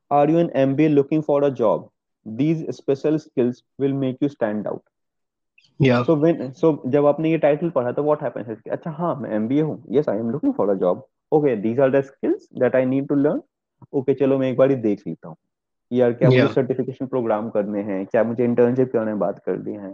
are 0.10 0.28
you 0.30 0.40
an 0.40 0.50
MBA 0.66 0.94
looking 0.96 1.24
for 1.30 1.44
a 1.44 1.52
job 1.62 1.90
these 2.26 2.76
special 2.76 3.20
skills 3.20 3.64
will 3.78 3.94
make 3.94 4.18
you 4.22 4.30
stand 4.30 4.68
out. 4.68 4.84
Yeah. 5.80 6.04
So 6.04 6.16
when 6.16 6.54
so 6.54 6.82
जब 6.88 7.06
आपने 7.06 7.32
ये 7.32 7.38
title 7.38 7.70
पढ़ा 7.70 7.92
तो 7.92 8.04
what 8.04 8.22
happens 8.22 8.48
है 8.48 8.58
अच्छा 8.72 8.92
हाँ 8.92 9.16
मैं 9.16 9.30
एमबीए 9.30 9.62
हूँ. 9.62 9.84
Yes 9.92 10.10
I 10.10 10.18
am 10.18 10.32
looking 10.32 10.54
for 10.54 10.70
a 10.72 10.78
job. 10.80 11.02
Okay 11.32 11.56
these 11.56 11.80
are 11.80 11.90
the 11.90 12.04
skills 12.04 12.48
that 12.62 12.76
I 12.76 12.86
need 12.86 13.10
to 13.10 13.16
learn. 13.16 13.42
Okay 13.96 14.16
चलो 14.20 14.38
मैं 14.38 14.52
एक 14.52 14.58
बार 14.58 14.74
देख 14.74 15.08
लेता 15.08 15.28
हूँ. 15.28 15.36
यार 15.92 16.14
क्या 16.14 16.30
yeah. 16.30 16.42
मुझे 16.42 16.54
सर्टिफिकेशन 16.54 17.06
प्रोग्राम 17.06 17.50
करने 17.50 17.82
हैं? 17.82 18.06
क्या 18.06 18.24
मुझे 18.24 18.44
इंटर्नशिप 18.44 18.92
करने 18.94 19.06
में 19.06 19.20
बात 19.20 19.40
करनी 19.46 19.74
है? 19.74 19.94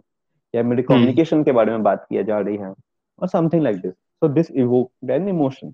या 0.56 0.64
मेरे 0.64 0.84
कम्युनिकेशन 0.84 1.36
hmm. 1.36 1.46
के 1.46 1.52
बारे 1.52 1.72
में 1.72 1.84
बात 1.84 2.06
किया 2.10 2.22
जा 2.22 2.40
रही 2.40 2.58
है? 2.58 2.74
और 3.20 3.28
something 3.28 3.64
like 3.64 3.76
this 3.76 3.94
so 3.94 4.28
this 4.28 4.52
evoke 4.52 5.12
an 5.12 5.28
emotion 5.30 5.74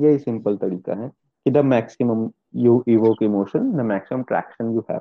यही 0.00 0.18
सिंपल 0.18 0.56
तरीका 0.56 0.94
है 1.02 1.08
कि 1.08 1.50
the 1.50 1.56
maximum 1.56 2.30
you 2.56 2.84
evoke 2.88 3.22
emotion 3.22 3.72
the 3.72 3.80
maximum 3.80 4.22
traction 4.22 4.74
you 4.74 4.84
have 4.90 5.00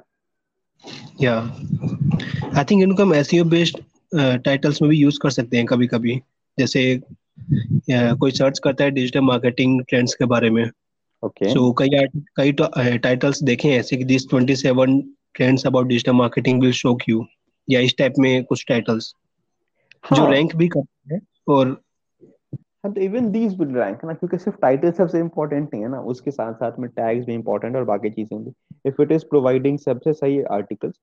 या 1.22 1.40
आई 2.58 2.64
थिंक 2.64 2.84
इनको 2.84 3.04
हम 3.04 3.14
एसईओ 3.14 3.44
बेस्ड 3.44 3.78
टाइटल्स 4.16 4.82
में 4.82 4.90
भी 4.90 4.98
यूज़ 4.98 5.20
कर 5.22 5.30
सकते 5.30 5.58
हैं 5.58 5.66
कभी 5.66 5.88
कभी 5.88 6.22
जैसे 6.60 7.02
uh, 7.92 8.20
कोई 8.20 8.32
सर्च 8.32 8.60
करता 8.64 8.84
है 8.84 8.92
डिजिटल 8.92 9.20
मार्केटिंग 9.20 9.82
ट्रेंड्स 9.90 10.14
के 10.14 10.26
बारे 10.26 10.50
में। 10.50 10.70
ओके 11.24 11.50
सो 11.50 11.76
कई 11.82 11.88
कई 12.36 12.52
टाइटल्स 12.98 13.44
देखे 13.44 13.70
हैं 13.70 13.80
ऐसे 13.80 13.98
कि 13.98 14.04
this 14.04 14.28
27 14.28 15.02
trends 15.36 15.68
about 15.68 15.88
digital 15.88 16.12
marketing 16.12 16.62
will 16.62 16.72
shock 16.72 17.00
you 17.10 17.26
या 17.70 17.80
इस 17.80 17.98
टाइप 17.98 18.14
में 18.20 18.44
कुछ 18.44 18.66
टाइटल्स 18.68 19.14
हाँ. 20.04 20.18
जो 20.18 20.32
रैंक 20.32 20.56
भी 20.56 20.68
करते 20.68 21.16
हैं 21.16 21.22
और 21.48 21.82
हाँ 22.84 22.92
तो 22.94 23.02
इवन 23.02 23.30
दीज 23.32 23.58
विल 23.60 23.76
रैंक 23.76 24.04
ना 24.06 24.14
क्योंकि 24.14 24.38
सिर्फ़ 24.38 24.58
टाइटल 24.62 24.92
सबसे 24.92 25.20
इम्पोर्टेंट 25.20 25.70
नहीं 25.74 25.84
है 25.84 25.90
ना 25.92 26.00
उसके 26.12 26.32
साथ 26.32 26.54
साथ 26.54 26.78
में 26.80 26.90
टैग्स 26.90 27.26
भी 27.26 27.34
इम्पोर्टेंट 27.34 27.76
और 27.76 27.84
बाकी 27.86 28.10
चीज़ें 28.10 28.44
भी। 28.44 28.52
इफ़ 28.86 29.02
इट 29.02 29.12
इज़ 29.12 29.26
प्रोवाइडिंग 29.30 29.80
सबसे 29.80 30.14
सही 30.14 30.42
articles 30.52 30.96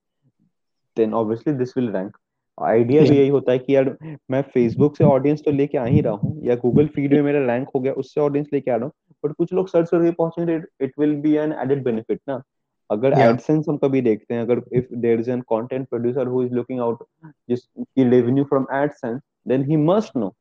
then 0.96 1.14
obviously 1.14 1.52
this 1.54 1.76
will 1.76 1.90
rank 1.90 2.16
idea 2.58 3.02
भी 3.02 3.16
यही 3.18 3.28
होता 3.28 3.52
है 3.52 3.58
कि 3.58 3.74
यार 3.76 3.96
मैं 4.30 4.40
फेसबुक 4.54 4.96
से 4.96 5.04
ऑडियंस 5.04 5.42
तो 5.44 5.50
लेके 5.50 5.78
आ 5.78 5.84
ही 5.86 6.00
रहा 6.00 6.12
हूँ 6.14 6.40
या 6.44 6.54
गूगल 6.56 6.86
फ़ीड 6.86 7.12
में 7.14 7.22
मेरा 7.22 7.44
रैंक 7.46 7.68
हो 7.74 7.80
गया 7.80 7.92
उससे 7.94 8.20
ऑडियंस 8.20 8.46
लेके 8.52 8.70
आ 8.70 8.76
रहा 8.76 8.84
हूँ 8.84 8.92
बट 9.24 9.34
कुछ 9.34 9.52
लोग 9.52 9.68
सर्च 9.68 9.90
करके 9.90 10.10
पहुँचेंगे 10.12 10.60
it 10.84 10.92
will 10.98 11.14
be 11.20 11.34
an 11.36 11.52
added 11.62 11.84
benefit 11.84 12.20
ना। 12.28 12.42
अगर 12.90 13.12
एडसेंस 13.12 13.58
Yeah. 13.58 13.68
हम 13.70 13.76
कभी 13.76 14.00
देखते 14.00 14.34
हैं 14.34 14.40
अगर 14.42 14.62
if 14.72 14.94
there 14.94 15.20
is 15.20 15.30
an 15.30 15.40
content 15.52 15.88
producer 15.88 16.26
who 16.26 16.42
is 16.42 16.52
looking 16.54 16.80
out 16.80 17.04
जिसकी 17.48 18.08
revenue 18.10 18.44
from 18.44 18.66
AdSense 18.74 19.20
then 19.48 19.64
he 19.64 19.76
must 19.84 20.16
know 20.16 20.34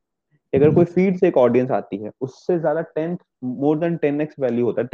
अगर 0.56 0.74
कोई 0.74 0.84
हम्म। 0.84 0.92
फ़ीड 0.94 1.16
से 1.18 1.28
एक 1.28 1.36
ऑडियंस 1.38 1.70
आती 1.70 1.96
है 1.96 2.10
उससे 2.20 2.58
ज़्यादा 2.58 2.80
tenth 2.80 3.16
more 3.44 3.78
than 3.78 3.96
ten 3.96 4.20
X 4.20 4.34
value 4.40 4.64
होता 4.66 4.82
है। 4.82 4.86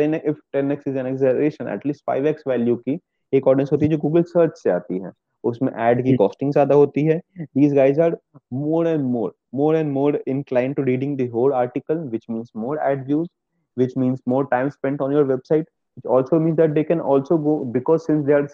एक 3.32 3.46
ऑडियंस 3.48 3.72
होती 3.72 3.84
है 3.84 3.90
जो 3.90 3.98
गूगल 3.98 4.22
सर्च 4.22 4.58
से 4.58 4.70
आती 4.70 4.98
है। 4.98 5.10
उसमें 5.44 5.70
एड 5.72 6.02
की 6.02 6.08
हम्म। 6.08 6.16
कॉस्टिंग 6.16 6.52
ज़्यादा 6.52 6.74
होती 6.74 7.04
है। 7.04 7.18
These 7.40 7.74
guys 7.74 8.00
are 8.00 8.16
more 8.52 8.88
and 8.88 9.04
more 9.04 9.32
more 9.54 9.76
and 9.76 9.92
more 9.92 10.22
incline 10.28 10.72
to 10.72 10.82
reading 10.82 11.16
the 11.18 11.28
whole 11.34 11.52
article 11.52 11.98
which 12.08 12.26
means 12.30 12.50
more 12.56 12.78
ad 12.82 13.06
views 13.06 13.28
which 13.76 13.94
means 13.98 14.20
more 14.28 14.44
time 14.50 14.68
spend 14.68 15.00
on 15.00 15.12
your 15.12 15.24
website 15.24 15.66
also 16.08 16.38
mean 16.40 16.54
that 16.54 16.70
they 16.70 16.82
can 16.82 17.00
also 17.00 17.36
go 17.38 17.58
because 17.72 18.00
since 18.00 18.24
they 18.24 18.32
are 18.32 18.46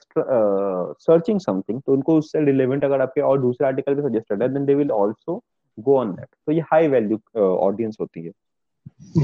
searching 1.01 1.41
something 1.41 1.81
तो 1.87 1.93
उनको 1.93 2.17
उससे 2.19 2.45
relevant 2.45 2.85
अगर 2.85 3.01
आपके 3.01 3.21
और 3.21 3.41
दूसरे 3.41 3.67
article 3.67 3.95
भी 3.95 4.03
suggested 4.03 4.43
है 4.43 4.49
then 4.49 4.65
they 4.65 4.75
will 4.75 4.91
also 4.93 5.41
go 5.87 5.97
on 5.99 6.09
that. 6.17 6.29
तो 6.47 6.53
ये 6.53 6.61
हाई 6.73 6.89
वैल्यू 6.89 7.41
ऑडियंस 7.41 7.97
होती 8.01 8.23
है। 8.23 8.33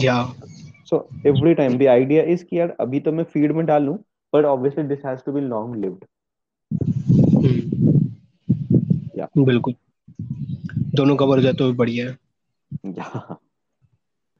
Yeah. 0.03 0.25
so 0.88 0.99
every 1.29 1.53
time 1.59 1.77
the 1.79 1.87
idea 1.90 2.23
is 2.35 2.43
कि 2.43 2.59
यार 2.59 2.77
अभी 2.81 3.01
तो 3.01 3.12
मैं 3.12 3.25
फ़ीड 3.25 3.53
में 3.53 3.64
डालूं 3.67 3.97
but 4.33 4.47
obviously 4.51 4.85
this 4.90 5.05
has 5.07 5.23
to 5.29 5.33
be 5.37 5.43
long 5.49 5.73
lived 5.85 6.05
hmm, 7.45 7.61
Yeah. 9.19 9.29
बिल्कुल। 9.47 9.75
दोनों 10.95 11.17
कवर 11.17 11.37
हो 11.37 11.43
जाए 11.43 11.53
तो 11.53 11.73
बढ़िया 11.75 12.07
है। 12.07 12.19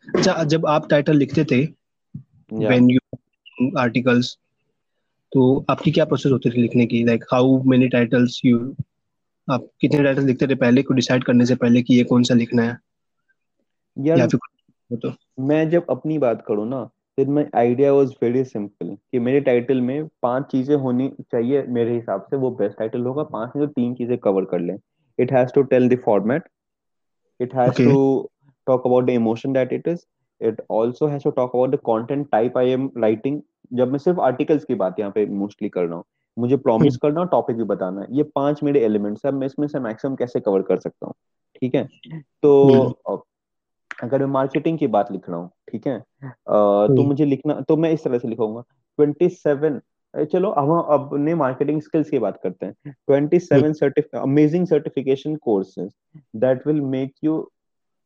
अच्छा 0.07 0.43
जब 0.45 0.67
आप 0.67 0.89
टाइटल 0.91 1.17
लिखते 1.17 1.45
थे 1.51 1.61
व्हेन 2.53 2.91
यू 2.91 3.71
आर्टिकल्स 3.79 4.37
तो 5.33 5.65
आपकी 5.71 5.91
क्या 5.93 6.05
प्रोसेस 6.05 6.33
होती 6.33 6.51
थी 6.51 6.63
लिखने 6.63 6.87
की? 6.87 7.05
Like 7.05 7.25
how 7.33 7.63
many 7.63 7.89
titles 7.89 8.41
you 8.45 8.59
आप 9.49 9.67
कितने 9.81 10.03
टाइटल 10.05 10.25
लिखते 10.25 10.47
थे 10.47 10.55
पहले 10.55 10.83
को 10.83 10.95
डिसाइड 10.95 11.25
करने 11.25 11.47
से 11.47 11.55
पहले 11.55 11.83
कि 11.83 11.95
ये 11.95 12.05
कौन 12.05 12.23
सा 12.23 12.35
लिखना 12.35 12.63
है? 12.63 12.79
या 13.97 14.17
यार 14.17 14.29
फिर 14.29 14.41
कुछ 14.91 14.99
तो। 15.03 15.13
मैं 15.41 15.69
जब 15.71 15.87
अपनी 15.91 16.19
बात 16.19 16.45
करूँ 16.49 16.69
ना 16.69 16.85
फिर 17.19 17.29
my 17.29 17.45
idea 17.55 17.93
was 17.93 18.13
very 18.23 18.45
simple 18.45 18.95
कि 19.13 19.19
मेरे 19.19 19.41
टाइटल 19.41 19.81
में 19.81 20.09
पाँच 20.23 20.45
चीज़ें 20.51 20.75
होनी 20.77 21.09
चाहिए 21.33 21.63
मेरे 21.69 21.95
हिसाब 21.95 22.23
से 22.31 22.37
वो 22.37 22.51
बेस्ट 22.53 22.79
टाइटल 22.79 23.03
होगा। 23.03 23.23
पाँच 23.23 23.53
में 23.57 23.63
जो 23.63 23.71
तीन 23.73 23.95
चीज़ें 23.95 24.17
कवर 24.19 24.45
कर 24.45 24.61
लें। 24.61 24.77
It 25.19 25.33
has 25.33 25.53
to 25.55 25.63
tell 25.65 25.89
the 25.89 25.99
format 26.05 26.49
it 27.41 27.55
has 27.55 27.71
Okay. 27.71 27.85
To 27.85 28.31
talk 28.67 28.87
about 28.87 29.05
the 29.05 29.11
emotion 29.11 29.53
that 29.53 29.73
it 29.73 29.89
is 29.89 30.01
it 30.41 30.63
also 30.71 31.07
has 31.07 31.25
to 31.25 31.31
talk 31.31 31.55
about 31.55 31.71
the 31.71 31.79
content 31.85 32.27
type 32.33 32.59
I 32.59 32.71
am 32.71 32.91
writing 32.99 33.41
जब 33.73 33.91
मैं 33.93 33.99
सिर्फ़ 33.99 34.21
आर्टिकल्स 34.21 34.65
की 34.65 34.75
बात 34.75 34.99
यहाँ 35.01 35.11
पे 35.13 35.27
mostly 35.27 35.69
कर 35.69 35.85
रहा 35.85 35.97
हूँ। 35.97 36.05
मुझे 36.37 36.57
प्रॉमिस 36.57 36.97
करना 36.97 37.21
और 37.21 37.27
टॉपिक 37.29 37.57
भी 37.57 37.65
बताना 37.65 38.01
है। 38.01 38.07
ये 38.11 38.23
पाँच 38.35 38.63
मेरे 38.63 38.81
एलिमेंट्स 38.85 39.25
है 39.27 39.33
मैं 39.33 39.47
इसमें 39.47 39.67
से 39.69 39.81
मैक्सिमम 39.81 40.15
कैसे 40.15 40.41
कवर 40.41 40.63
कर 40.63 40.79
सकता 40.79 41.07
हूँ? 41.07 41.15
ठीक 41.57 41.75
है? 41.75 41.89
तो 42.43 42.53
हम्म। 42.65 43.19
अगर 44.03 44.19
मैं 44.19 44.27
मार्केटिंग 44.27 44.79
की 44.79 44.87
बात 44.89 45.13
लिख 45.13 45.29
रहा 45.29 45.39
हूँ 45.39 45.51
ठीक 45.71 45.87
है? 45.87 45.99
तो 46.25 46.87
हम्म। 46.87 47.07
मुझे 47.07 47.25
लिखना 47.25 47.61
तो 47.61 47.77
मैं 47.77 47.91
इस 47.93 48.05
तरह 48.05 48.19
से 48.19 48.29
लिखूँगा। 48.29 48.61
ट्वेंटी 48.99 49.29
सेवन 49.29 49.81
चलो 50.33 50.51
अब 50.51 50.71
हम 50.71 50.81
अपने 50.95 51.35
मार्केटिंग 51.35 51.81
स्किल्स 51.83 52.11
की 52.11 52.19
बात 52.19 52.41
करते 52.43 52.67
हैं। 52.67 52.93
Twenty 53.07 53.39
seven 53.41 53.73
amazing 54.15 54.67
certification 54.67 55.37
courses 55.37 55.91
that 56.37 56.67
will 56.67 56.81
make 56.81 57.13
you 57.25 57.39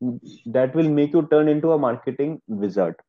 that 0.01 0.77
will 0.77 0.89
make 0.91 1.15
you 1.15 1.21
turn 1.23 1.49
into 1.49 1.69
a 1.69 1.77
marketing 1.79 2.37
wizard 2.61 3.03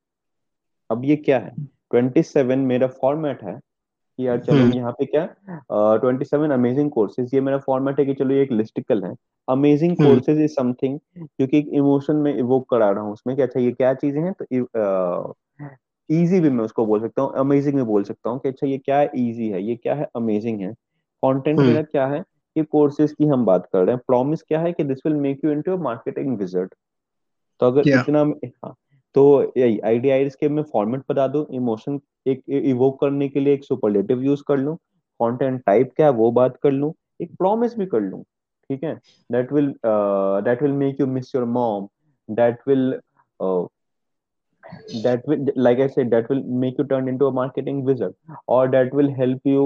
अब 0.90 1.06
ये 1.06 1.16
क्या 1.16 1.40
है? 1.40 1.54
ट्वेंटी 1.92 2.24
सेवन 2.24 2.60
मेरा 2.60 2.88
फॉर्मेट 3.02 3.44
है। 3.44 3.60
कि 4.20 4.28
यार 4.28 4.40
चलो 4.40 4.56
हम्म। 4.56 4.74
यहाँ 4.74 4.92
पे 4.92 5.06
क्या 5.06 5.26
ट्वेंटी 5.98 6.26
सेवन 6.26 6.52
अमेजिंग 6.52 6.90
कोर्सेज 6.92 7.34
ये 7.34 7.42
मेरा 7.42 7.58
फॉर्मेट 7.58 8.00
है 8.00 8.06
कि 8.06 8.14
चलो 8.14 8.34
ये 8.34 8.42
एक 8.44 8.52
लिस्टिकल 8.52 9.04
है 9.04 9.14
अमेजिंग 9.48 9.92
हम्म। 9.92 10.06
कोर्सेज 10.06 10.40
इज़ 10.42 10.52
समथिंग 10.54 10.98
क्योंकि 11.18 11.58
एक 11.58 11.68
इमोशन 11.74 12.16
में 12.18 12.34
इवोक 12.34 12.70
करा 12.70 12.90
रहा 12.90 13.04
हूँ 13.04 13.14
उसमें 13.14 13.36
कि 13.36 13.42
अच्छा 13.42 13.60
ये 13.60 13.72
क्या 13.72 13.94
चीज़ें 13.94 14.22
हैं 14.22 14.34
तो 14.34 15.36
इजी 16.10 16.40
भी 16.40 16.50
मैं 16.50 16.64
उसको 16.66 16.86
बोल 16.86 17.02
सकता 17.02 17.22
हूँ 17.22 17.34
अमेजिंग 17.38 17.76
भी 17.76 17.84
बोल 17.84 18.04
सकता 18.04 18.30
हूँ 18.30 18.40
कि 18.40 18.50
अच्छा 18.50 18.68
ये 18.68 18.78
क्या 18.80 19.02
इजी 19.04 19.50
है 19.50 19.64
ये 19.64 19.76
क्या 19.76 19.96
है 19.96 20.08
अमेजिंग 20.16 20.60
है 20.62 20.74
कंटेंट 21.24 21.58
हम्म। 21.58 21.70
मेरा 21.70 21.82
क्या 21.84 22.08
है 22.08 22.22
कि 22.56 22.64
कोर्सेज 22.68 23.12
की 23.12 23.28
हम 23.28 23.46
बात 23.46 23.70
कर 23.74 23.86
रहे 23.86 23.96
हैं 23.96 24.02
प्रॉमिस 24.08 24.44
क्या 24.44 24.60
है 24.60 24.74
कि 24.74 24.84
this 24.84 25.06
will 25.06 25.16
make 25.18 25.46
you 25.46 25.52
into 25.52 25.78
marketing 25.84 26.38
wizard 26.38 26.74
तो 27.62 27.68
अगर 27.68 27.84
Yeah. 27.84 28.02
इतना 28.02 28.20
हाँ 28.66 28.76
तो 29.16 29.52
यही 29.58 29.80
आइडिया 29.86 30.16
है 30.16 30.26
इसके 30.26 30.50
मैं 30.50 30.64
फॉर्मेट 30.74 31.04
बता 31.10 31.28
दूँ 31.28 31.46
इमोशन 31.56 32.00
एक 32.28 32.44
इवोक 32.50 33.00
करने 33.02 33.28
के 33.30 33.40
लिए 33.40 33.54
एक 33.54 33.64
सुपरलेटिव 33.64 34.24
यूज़ 34.24 34.44
कर 34.48 34.58
लूँ 34.58 34.76
कंटेंट 35.20 35.62
टाइप 35.66 35.92
क्या 35.96 36.06
है 36.06 36.12
वो 36.14 36.32
बात 36.32 36.58
कर 36.64 36.72
लूँ 36.72 36.94
एक 37.22 37.36
प्रॉमिस 37.38 37.78
भी 37.78 37.86
कर 37.86 38.02
लूँ 38.02 38.24
ठीक 38.70 38.84
है? 38.84 38.94
That 39.30 39.52
will 39.54 39.74
that 39.86 40.62
will 40.64 40.72
make 40.72 41.00
you 41.00 41.08
miss 41.08 41.36
your 41.36 41.46
mom 41.58 41.88
that 42.30 42.60
will 42.68 43.00
that 45.04 45.28
will 45.28 45.48
like 45.58 45.80
i 45.80 45.86
said 45.94 46.10
that 46.14 46.28
will 46.30 46.42
make 46.64 46.80
you 46.80 46.84
turn 46.90 47.08
into 47.08 47.28
a 47.28 47.32
marketing 47.32 47.78
wizard 47.84 48.14
or 48.48 48.58
that 48.68 48.92
will 48.94 49.08
help 49.14 49.48
you 49.52 49.64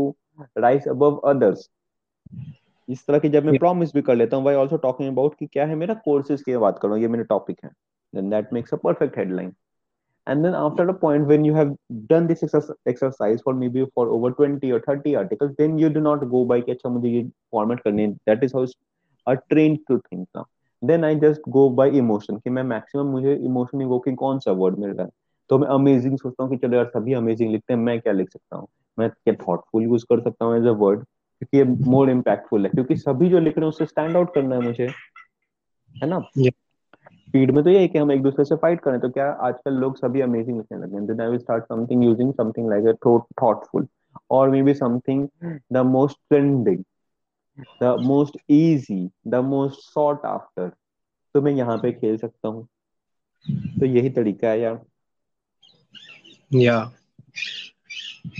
rise 0.66 0.86
above 0.92 1.18
others. 1.32 1.64
इस 2.90 3.06
तरह 3.08 3.20
की 3.20 3.30
जब 3.30 3.46
मैं. 3.46 3.58
Promise 3.58 3.94
भी 3.94 4.02
कर 4.02 4.16
लेता 4.16 4.38
हूँ 4.38 4.46
Y 4.46 4.56
also 4.56 4.78
talking 4.78 5.12
about 5.12 5.36
कि 5.40 5.46
क्या 5.46 5.66
है 5.66 5.76
मेरा 5.76 5.94
कोर्सेज 6.06 6.42
की 6.42 6.58
बात 6.58 6.80
कर 6.80 6.88
रहा 6.88 6.96
हूँ 6.96 7.02
ये 7.02 7.08
मेरा 7.08 7.24
टॉपिक 7.30 7.58
है। 7.64 7.70
Then 8.14 8.30
that 8.30 8.52
makes 8.52 8.72
a 8.72 8.78
perfect 8.78 9.16
headline 9.16 9.54
and 10.28 10.46
then 10.46 10.56
after 10.56 10.86
the 10.86 10.94
point 10.94 11.26
when 11.26 11.44
you 11.44 11.54
have 11.54 11.72
done 12.08 12.28
this 12.28 12.44
exercise, 12.86 13.42
for 13.42 13.54
maybe 13.54 13.86
for 13.94 14.08
over 14.08 14.32
20 14.32 14.72
or 14.72 14.80
30 14.80 15.16
articles 15.16 15.54
then 15.58 15.78
you 15.78 15.90
do 15.90 16.00
not 16.00 16.30
go 16.30 16.46
by 16.46 16.60
अच्छा 16.62 16.90
मुझे 16.90 17.10
ये 17.10 17.24
फॉर्मेट 17.52 17.80
करनी 17.88 18.08
that 18.30 18.44
is 18.44 18.54
how 18.54 18.66
are 19.28 19.42
trained 19.52 19.80
to 19.90 20.00
think 20.10 20.28
now 20.36 20.46
then 20.82 21.04
I 21.04 21.16
just 21.16 21.42
go 21.58 21.70
by 21.70 21.90
emotion 22.04 22.40
कि 22.40 22.50
मैं 22.50 22.64
maximum 22.70 23.12
मुझे 23.12 23.36
emotion 23.50 23.86
evoking 23.88 24.16
कौन 24.16 24.40
सा 24.40 24.52
word 24.62 24.80
मिल 24.80 24.90
रहा 24.90 25.04
है 25.04 25.12
तो 25.50 25.58
मैं 25.58 25.68
अमेजिंग 25.68 26.18
सोचता 26.18 26.44
हूँ 26.44 26.52
कि 26.52 26.58
चलो 26.58 26.78
यार 26.78 26.86
सभी 26.86 27.14
अमेजिंग 27.14 27.52
लिखते 27.52 27.74
हैं 27.74 27.80
मैं 27.80 28.00
क्या 28.02 28.14
लिख 28.14 28.30
सकता 28.30 28.58
हूँ 28.58 28.68
मैं 29.00 29.10
क्या 29.10 29.34
थॉटफुल 29.48 29.84
यूज़ 29.84 30.06
कर 30.10 30.22
सकता 30.22 30.46
हूँ 30.46 30.58
एज 30.58 30.68
अ 30.68 30.76
वर्ड 30.84 31.00
क्योंकि 31.00 31.58
ये 31.58 31.64
मोर 31.92 32.10
इम्पैक्टफुल 32.10 32.66
है 32.66 32.70
क्योंकि 32.72 32.96
सभी 32.98 33.30
जो 33.30 33.40
लिख 33.40 33.58
रहे 33.58 33.66
हैं 33.66 33.70
उससे 33.70 33.86
स्टैंड 33.86 34.18
आउट 34.18 34.34
करना 34.36 34.56
है 34.56 34.62
मुझे 34.62 34.88
है 35.96 36.10
ना 36.10 36.22
Yeah. 36.36 36.54
फ़ीड 37.34 37.52
में 37.52 37.64
तो 37.64 37.70
यही 37.70 37.88
कि 37.88 37.98
हम 37.98 38.12
एक 38.12 38.22
दूसरे 38.22 38.46
से 38.46 38.56
फाइट 38.56 38.82
करें 38.82 39.00
तो 39.00 39.10
क्या 39.10 39.32
आजकल 39.42 39.74
लोग 39.74 39.98
सभी 39.98 40.22
अमेजिंग 40.22 40.58
लिखने 40.58 40.78
लगे 40.78 40.96
हैं? 40.96 41.06
Then 41.06 41.22
I 41.22 41.28
will 41.28 41.40
start 41.40 41.64
something 41.64 42.04
using 42.04 42.34
something 42.34 42.70
like 42.70 42.86
a 42.86 42.94
thoughtful 43.44 43.88
or 44.32 44.50
maybe 44.64 44.74
something 44.74 45.28
the 45.74 45.78
most 45.78 46.18
trending 46.30 46.84
the 47.84 47.96
most 48.00 48.38
easy 48.50 49.10
the 49.28 49.36
most 49.36 49.80
sought 49.82 50.26
after 50.26 50.72
तो 51.36 51.42
मैं 51.42 51.52
यहाँ 51.52 51.78
पे 51.78 51.92
खेल 51.92 52.18
सकता 52.18 52.48
हूँ। 52.48 52.68
तो 53.80 53.86
यही 53.86 54.10
तरीका 54.10 54.48
है 54.48 54.60
यार। 54.60 54.82
या 56.54 56.92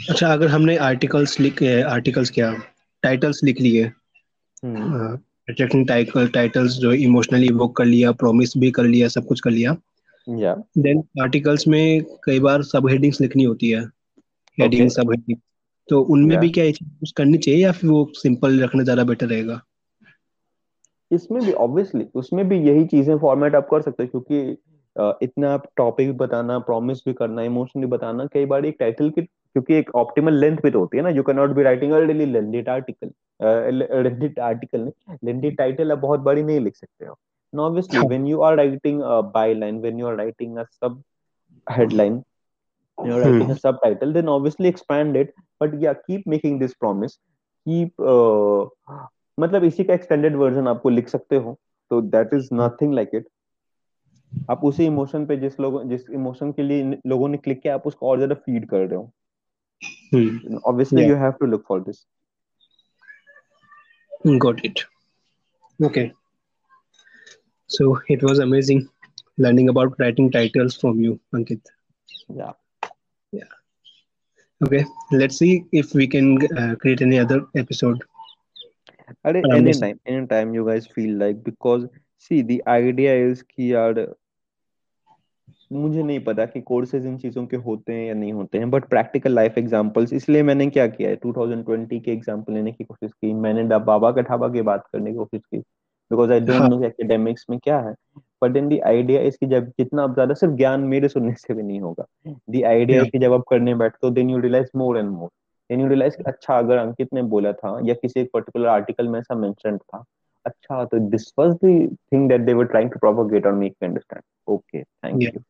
अच्छा 0.10 0.34
अगर 0.34 0.48
हमने 0.48 0.78
आर्टिकल्स 0.78 1.40
लिख 1.40 1.64
आर्टिकल्स 1.88 2.30
क्या 2.30 2.54
टाइटल्स 3.04 3.44
लिख 3.44 3.62
लिए 3.62 3.84
हम्म। 4.64 5.20
अट्रैक्टिंग 5.48 5.88
टाइटल 5.88 6.28
टाइटल्स 6.28 6.74
जो 6.78 6.92
इमोशनली 6.94 7.48
इवोक 7.48 7.76
कर 7.78 7.86
लिया 7.86 8.12
प्रॉमिस 8.12 8.58
भी 8.58 8.72
कर 8.72 8.84
लिया 8.86 9.08
सब 9.08 9.26
कुछ 9.26 9.40
कर 9.40 9.52
लिया। 9.52 9.76
या 10.28 10.54
देन 10.78 11.04
आर्टिकल्स 11.22 11.68
में 11.68 12.04
कई 12.24 12.40
बार 12.40 12.64
सब 12.64 12.88
हेडिंग्स 12.90 13.22
लिखनी 13.22 13.44
होती 13.44 13.70
है। 13.70 13.82
हेडिंग. 14.58 14.90
सब 14.90 15.12
हेडिंग 15.12 15.38
तो 15.90 16.02
उनमें 16.02 16.30
Yeah. 16.30 16.42
भी 16.42 16.50
क्या 16.50 16.72
चीज़ 16.72 17.14
करनी 17.18 17.38
चाहिए 17.38 17.62
या 17.64 17.72
फिर 17.72 17.90
वो 17.90 18.12
सिंपल 18.16 18.60
रखना 18.64 18.84
ज़्यादा 18.84 19.04
बेटर 19.04 19.28
रहेगा? 19.28 19.62
इसमें 21.12 21.44
भी 21.46 21.52
ऑब्वियसली 21.54 22.06
उसमें 22.14 22.48
भी 22.50 22.58
यही 22.60 22.86
चीज़ें 22.86 23.18
फॉर्मेट 23.18 23.56
आप 23.56 23.68
कर 23.72 23.82
सकते 23.82 24.04
हो 24.04 24.10
क्योंकि 24.10 24.58
इतना 25.26 25.54
आप 25.54 25.68
टॉपिक 25.78 26.08
भी 26.08 26.14
बताना 26.14 26.58
प्रॉमिस 26.60 27.00
भी 27.08 27.14
करना 27.14 27.42
इमोशन 27.42 27.80
भी 27.80 27.88
बताना 27.88 28.26
कई 28.26 28.46
बार 28.46 28.66
एक 28.66 28.76
टाइटल 28.80 29.10
की 29.10 29.22
क्योंकि 29.56 29.74
एक 29.76 29.90
ऑप्टिमल 29.96 30.34
लेंथ 30.34 30.58
भी 30.64 30.70
तो 30.72 30.80
होती 30.80 30.98
है 30.98 31.04
ना 31.04 31.10
you 31.10 31.24
can 31.24 31.36
not 31.36 31.50
be 31.56 31.64
writing 31.64 31.94
article 31.94 34.92
नहीं 35.24 35.52
टाइटल 35.56 35.92
आप 35.92 35.98
बहुत 35.98 36.20
बड़ी 36.20 36.44
नहीं 36.44 36.60
लिख 36.60 36.76
सकते 36.76 37.06
हो। 37.06 37.18
No 37.54 37.64
obviously. 37.64 38.08
When 38.08 38.28
you 38.28 38.42
are 38.42 38.56
writing 38.58 39.02
a 39.02 39.20
byline 39.54 39.80
when 39.82 40.00
you 40.00 40.08
are 40.08 40.16
writing 40.16 40.58
a 40.58 40.64
sub 40.64 41.02
headline 41.68 42.16
you're 42.98 43.20
writing 43.20 43.52
a 43.52 43.56
subtitle 43.58 44.12
then 44.16 44.30
obviously 44.32 44.70
expand 44.70 45.16
it 45.16 45.30
but 45.62 45.76
yeah 45.84 45.94
keep 46.08 46.26
making 46.34 46.58
this 46.60 46.74
promise. 46.84 47.14
Keep 47.68 48.02
uh, 48.02 48.66
मतलब 49.40 49.64
इसी 49.64 49.84
का 49.84 49.94
extended 49.94 50.36
version 50.36 50.68
आपको 50.68 50.90
लिख 50.90 51.08
सकते 51.10 51.36
हो 51.36 51.58
तो 51.92 52.02
that 52.02 52.34
is 52.34 52.50
nothing 52.54 52.94
like 52.94 53.10
it 53.14 53.28
आप 54.52 54.64
उसी 54.66 54.86
इमोशन 54.86 55.26
पे 55.26 55.38
जिस 55.38 55.60
लोगों 55.60 55.84
जिस 55.90 56.10
इमोशन 56.10 56.52
के 56.52 56.64
लिए 56.64 57.00
लोगों 57.08 57.28
ने 57.28 57.38
क्लिक 57.38 57.62
किया 57.62 57.76
आप 57.76 57.88
उसको 57.88 58.10
और 58.10 58.18
ज़्यादा 58.18 58.36
फ़ीड 58.36 58.68
कर 58.70 58.78
रहे 58.78 58.96
हो। 58.96 59.12
Hmm. 60.14 60.58
Obviously, 60.66 61.02
yeah. 61.02 61.08
you 61.08 61.16
have 61.16 61.40
to 61.40 61.46
look 61.46 61.66
for 61.66 61.80
this. 61.80 62.06
Got 64.40 64.64
it. 64.64 64.84
Okay. 65.82 66.14
So 67.68 68.00
it 68.08 68.22
was 68.22 68.38
amazing 68.38 68.88
learning 69.38 69.70
about 69.70 70.00
writing 70.00 70.30
titles 70.32 70.76
from 70.76 71.02
you, 71.02 71.20
Ankit. 71.34 71.62
Yeah. 72.30 72.52
Yeah. 73.32 73.54
Okay. 74.64 74.86
Let's 75.12 75.38
see 75.38 75.66
if 75.72 75.96
we 75.96 76.08
can 76.08 76.38
uh, 76.58 76.76
create 76.76 77.02
any 77.02 77.18
other 77.18 77.48
episode. 77.56 78.04
Any 79.26 79.74
time, 79.74 80.00
anytime 80.06 80.54
you 80.54 80.66
guys 80.66 80.86
feel 80.86 81.18
like 81.18 81.44
because 81.44 81.88
see 82.20 82.44
the 82.44 82.62
idea 82.68 83.16
is 83.16 83.42
key 83.42 83.74
मुझे 85.74 86.04
नहीं 86.04 86.20
पता 86.20 86.46
कि 86.46 86.62
courses 86.62 87.06
in 87.06 87.18
चीज़ों 87.18 87.46
के 87.48 87.58
होते 87.58 87.94
हैं 87.94 88.06
या 88.08 88.14
नहीं 88.14 88.34
होते 88.34 88.58
हैं 88.58 88.70
बट 88.72 88.86
प्रैक्टिकल 88.90 89.32
लाइफ 89.32 89.58
एग्जांपल्स 89.58 90.14
इसलिए 90.14 90.44
मैंने 90.44 90.68
क्या 90.70 90.88
किया 90.88 91.10
है? 91.10 91.18
2020 91.18 92.00
के 92.00 92.12
एग्जांपल 92.12 92.54
लेने 92.54 92.72
की 92.72 92.84
कोशिश 92.84 93.12
की 93.12 93.34
मैंने 93.34 93.64
बाबा 93.80 94.12
का 94.12 94.22
ठाबा 94.22 94.50
की 94.50 94.62
बात 94.62 94.88
करने 94.94 95.12
की 95.12 95.18
कोशिश 95.18 95.42
की 95.42 95.58
because 96.12 96.32
I 96.32 96.40
don't 96.40 96.70
know 96.70 96.84
academics 96.84 97.46
में 97.50 97.60
क्या 97.60 97.80
है 97.80 97.94
but 98.42 98.52
then 98.52 98.70
the 98.70 98.80
idea 98.86 99.22
is 99.22 99.38
कि 99.40 99.46
जब 99.46 99.68
जितना 99.70 100.04
आप 100.04 100.14
ज़्यादा 100.14 100.34
सिर्फ़ 100.34 100.54
ज्ञान 100.54 100.82
मेरे 100.82 101.08
सुनने 101.08 101.34
से 101.34 101.54
भी 101.54 101.64
नहीं 101.64 101.80
होगा। 101.80 102.06
द 102.28 102.64
आइडिया 102.64 103.02
yeah 103.02 103.12
कि 103.12 103.20
जब 103.20 103.34
आप 103.34 103.44
करने 103.50 103.76
बैठते 103.76 104.08
हो 104.08 104.14
then 104.14 104.30
you 104.30 104.40
realize 104.40 104.70
more 104.76 104.98
and 104.98 105.10
more 105.10 105.30
then 105.70 105.82
you 105.82 105.88
realize 105.88 106.18
अच्छा 106.26 106.58
अगर 106.58 106.78
अंकित 106.78 107.14
ने 107.14 107.22
बोला 107.22 107.54
था 107.54 107.80
या 107.84 107.94
किसी 107.94 108.20
एक 108.20 108.30
पर्टिकुलर 108.34 108.68
आर्टिकल 108.68 109.08
में 109.08 109.20
ऐसा 109.20 109.36
मेंशन 109.36 109.78
था 109.78 110.04
अच्छा 110.46 110.84
तो 110.86 111.00
this 111.00 111.32
was 111.40 111.54
the 111.66 111.96
thing 112.14 112.30
that 112.30 112.42
they 112.42 112.54
were 112.54 112.66
trying 112.66 112.92
to 112.92 113.00
propagate 113.00 113.46
or 113.46 113.54
make 113.54 113.76
me 113.82 113.88
understand 113.88 114.22
okay 114.48 114.84
thank 114.84 115.22
you 115.24 115.42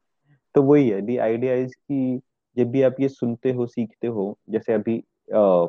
तो 0.56 0.62
वही 0.64 0.90
है 0.90 1.02
दी 1.02 1.18
आइडिया 1.20 1.54
इज़ 1.56 1.74
कि 1.76 2.20
जब 2.58 2.72
भी 2.72 2.82
आप 2.84 2.96
ये 3.00 3.10
सुनते 3.10 3.52
हो 3.54 3.66
सीखते 3.68 4.08
हो 4.10 4.38
जैसे 4.50 4.74
अभी 4.74 4.98
अ, 5.34 5.68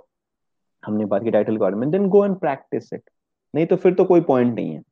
हमने 0.83 1.05
बात 1.07 1.23
की 1.25 1.31
टाइटल 1.31 1.53
के 1.53 1.61
बारे 1.61 1.77
में 1.77 1.91
then 1.91 2.09
go 2.11 2.25
and 2.27 2.37
practice 2.41 2.93
it 2.93 3.03
नहीं 3.55 3.67
तो 3.67 3.77
फिर 3.77 3.95
तो 3.95 4.05
कोई 4.05 4.21
पॉइंट 4.23 4.55
नहीं 4.55 4.75
है. 4.75 4.83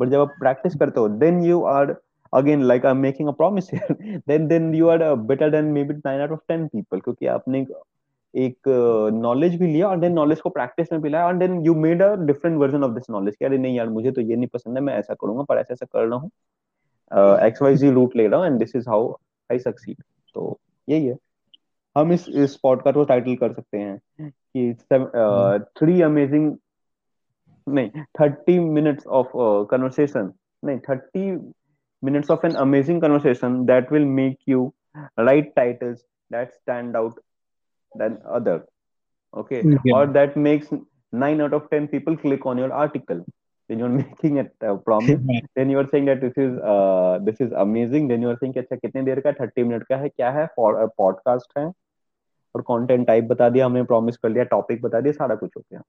बट 0.00 0.08
जब 0.10 0.20
आप 0.20 0.34
प्रैक्टिस 0.40 0.74
करते 0.80 1.00
हो 1.00 1.08
then 1.20 1.42
you 1.44 1.62
are 1.68 1.94
again 2.32 2.62
like 2.64 2.86
I 2.86 2.92
am 2.92 2.98
making 2.98 3.28
a 3.28 3.32
promise 3.34 3.70
then 4.28 4.46
then 4.48 4.74
you 4.74 4.88
are 4.88 5.04
better 5.26 5.50
than 5.50 5.64
maybe 5.84 5.94
nine 5.96 6.20
out 6.20 6.30
of 6.32 6.40
ten 6.48 6.66
people 6.68 7.00
क्योंकि 7.00 7.26
आपने 7.28 7.64
एक 8.34 8.68
नॉलेज 9.14 9.54
भी 9.60 9.66
लिया 9.66 9.88
और 9.88 9.98
देन 10.00 10.12
नॉलेज 10.12 10.40
को 10.40 10.50
प्रैक्टिस 10.50 10.92
में 10.92 11.00
भी 11.02 11.08
लाया 11.10 11.26
और 11.26 11.36
then 11.38 11.60
you 11.66 11.74
made 11.76 12.02
a 12.02 12.14
different 12.26 12.58
version 12.58 12.84
of 12.84 12.92
this 12.92 13.10
knowledge 13.10 13.36
कि 13.36 13.44
अरे 13.44 13.58
नहीं 13.58 13.76
यार 13.76 13.88
मुझे 13.90 14.12
तो 14.12 14.20
ये 14.22 14.36
नहीं 14.36 14.48
पसंद 14.48 14.76
है 14.78 14.82
मैं 14.84 14.94
ऐसा 14.96 15.14
करूँगा 15.14 15.42
पर 15.44 15.58
ऐसा 15.58 15.72
ऐसा 15.74 15.86
कर 15.92 16.06
रहा 16.06 16.18
हूँ। 16.18 16.30
एक्स 17.46 17.62
वाई 17.62 17.76
जी 17.76 17.90
रूट 17.92 18.16
ले 18.16 18.26
रहा 18.28 18.38
हूँ 18.40 18.46
and 18.46 18.58
this 18.58 18.76
is 18.76 18.88
how 18.88 19.12
I 19.52 19.58
succeed 19.58 20.02
तो 20.34 20.60
यही 20.88 21.06
है। 21.06 21.16
हम 21.96 22.12
इस 22.12 22.28
इस 22.28 22.56
पॉडकास्ट 22.56 22.94
को 22.94 23.04
टाइटल 23.04 23.36
कर 23.36 23.52
सकते 23.52 23.78
हैं 23.78 24.00
कि 24.56 24.74
थ्री 25.78 26.02
अमेजिंग 26.02 26.56
नहीं 27.68 27.90
थर्टी 28.20 28.58
मिनट्स 28.58 29.06
ऑफ़ 29.06 29.28
कन्वर्सेशन 29.70 30.32
नहीं 30.64 30.78
thirty 30.78 31.30
minutes 32.04 32.30
of 32.30 32.46
an 32.46 32.54
amazing 32.54 33.02
conversation 33.02 33.64
that 33.66 33.92
will 33.92 34.04
make 34.04 34.38
you 34.48 34.72
write 34.96 35.52
titles 35.56 35.98
that 36.32 36.52
stand 36.52 36.96
out 36.96 37.20
then 37.96 38.16
other 38.16 38.66
okay? 39.34 39.62
Yeah. 39.62 39.94
Or 39.94 40.06
that 40.06 40.36
makes 40.36 40.68
9 41.12 41.40
out 41.40 41.52
of 41.52 41.70
10 41.70 41.88
people 41.88 42.16
click 42.16 42.46
on 42.46 42.58
your 42.58 42.72
article. 42.72 43.24
Then 43.68 43.78
you're 43.78 43.88
making 44.02 44.36
it 44.36 44.52
a 44.60 44.76
promise. 44.76 45.20
Then 45.56 45.70
you 45.70 45.88
saying 45.90 46.04
that 46.04 46.20
this 46.20 46.32
is 46.36 46.58
uh, 46.58 47.18
this 47.22 47.40
is 47.40 47.52
amazing. 47.52 48.08
Then 48.08 48.22
you 48.22 48.36
saying 48.36 48.52
कि 48.54 48.60
अच्छा 48.60 48.76
कितने 48.76 49.02
देर 49.02 49.20
का? 49.20 49.30
30 49.30 49.58
minute 49.58 49.82
का 49.82 49.96
है? 49.96 50.08
क्या 50.08 50.30
है? 50.30 50.48
Podcast 50.58 51.58
है? 51.58 51.72
और 52.54 52.62
कंटेंट 52.62 53.06
टाइप 53.06 53.24
बता 53.24 53.48
दिया 53.48 53.66
हमने 53.66 53.82
प्रॉमिस 53.82 54.16
कर 54.16 54.28
लिया 54.28 54.44
टॉपिक 54.44 54.82
बता 54.82 55.00
दिया 55.00 55.12
सारा 55.12 55.34
कुछ 55.34 55.50
हो 55.56 55.60
गया. 55.60 55.82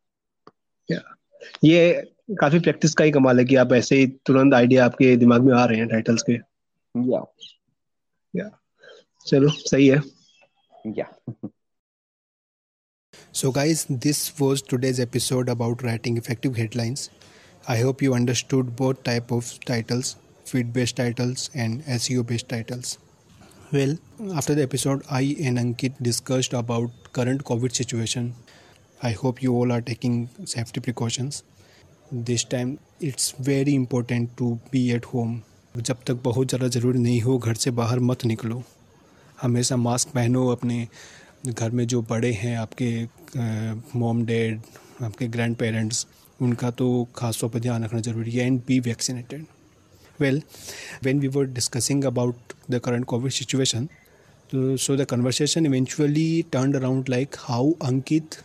ये 1.64 2.10
काफ़ी 2.30 2.58
प्रैक्टिस 2.58 2.94
का 2.94 3.04
ही 3.04 3.10
कमाल 3.10 3.38
है 3.38 3.44
कि 3.44 3.56
आप 3.56 3.72
ऐसे 3.72 3.96
ही 3.96 4.06
तुरंत 4.06 4.54
आइडिया 4.54 4.84
आपके 4.84 5.16
दिमाग 5.16 5.42
में 5.42 5.54
आ 5.54 5.64
रहे 5.64 5.78
हैं 5.78 5.88
टाइटल्स 5.88 6.22
के। 6.22 6.32
या 8.37 8.63
चलो 9.26 9.48
सही 9.48 9.87
है। 9.88 10.00
Yeah 10.96 11.04
so 13.34 13.50
guys 13.50 13.87
this 13.92 14.18
was 14.40 14.62
today's 14.70 15.00
episode 15.00 15.50
about 15.50 15.82
writing 15.84 16.18
effective 16.18 16.54
headlines 16.56 17.08
I 17.70 17.80
hope 17.80 18.02
you 18.02 18.12
understood 18.14 18.76
both 18.78 18.94
type 19.04 19.32
of 19.32 19.52
titles 19.66 20.16
feed 20.46 20.72
based 20.72 20.96
titles 20.96 21.50
and 21.56 21.82
SEO 21.88 22.22
based 22.22 22.48
titles 22.48 22.98
well 23.72 23.96
after 24.32 24.54
the 24.54 24.58
episode 24.58 25.02
I 25.10 25.37
and 25.40 25.58
Ankit 25.58 26.02
discussed 26.02 26.54
about 26.54 27.08
current 27.14 27.42
COVID 27.42 27.72
situation 27.72 28.32
I 29.04 29.12
hope 29.12 29.42
you 29.44 29.56
all 29.60 29.72
are 29.72 29.80
taking 29.82 30.26
safety 30.46 30.80
precautions 30.80 31.42
this 32.14 32.46
time 32.50 32.76
it's 33.02 33.34
very 33.40 33.74
important 33.74 34.30
to 34.38 34.54
be 34.72 34.88
at 34.92 35.04
home 35.04 35.40
जब 35.74 36.02
तक 36.06 36.20
बहुत 36.24 36.48
ज़्यादा 36.48 36.68
ज़रूरी 36.68 36.98
नहीं 36.98 37.20
हो 37.20 37.38
घर 37.38 37.54
से 37.54 37.70
बाहर 37.70 37.98
मत 38.00 38.24
निकलो। 38.24 38.62
हमेशा 39.42 39.77
मास्क 39.77 40.09
पहनो 40.14 40.47
अपने 40.49 40.87
घर 41.49 41.70
में 41.70 41.87
जो 41.87 42.01
बड़े 42.11 42.33
हैं, 42.33 42.57
आपके 42.59 43.99
मॉम 43.99 44.25
डैड 44.27 44.61
आपके 45.05 45.27
ग्रैंड 45.29 45.57
पेरेंट्स 45.57 46.07
उनका 46.42 46.70
तो 46.79 46.87
खास 47.16 47.40
तौर 47.40 47.51
पर 47.51 47.61
ध्यान 47.61 47.85
रखना 47.85 48.01
ज़रूरी 48.01 48.31
है 48.31 48.47
and 48.47 48.61
be 48.66 48.79
vaccinated 48.81 49.44
well 50.20 50.42
when 51.05 51.20
we 51.20 51.29
were 51.37 51.44
discussing 51.55 52.05
about 52.05 52.53
the 52.70 52.79
current 52.85 53.05
COVID 53.12 53.33
situation 53.33 53.88
so 54.53 54.97
the 54.97 55.05
conversation 55.11 55.66
eventually 55.66 56.44
turn 56.53 56.75
around 56.75 57.09
like 57.09 57.37
how 57.38 57.73
Ankit 57.85 58.37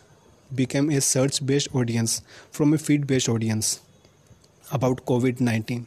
became 0.50 0.90
a 0.92 1.00
search 1.00 1.42
based 1.50 1.76
audience 1.76 2.22
from 2.52 2.74
a 2.74 2.78
feed 2.78 3.04
based 3.06 3.30
audience 3.30 3.78
about 4.64 5.00
COVID 5.06 5.40
nineteen 5.42 5.86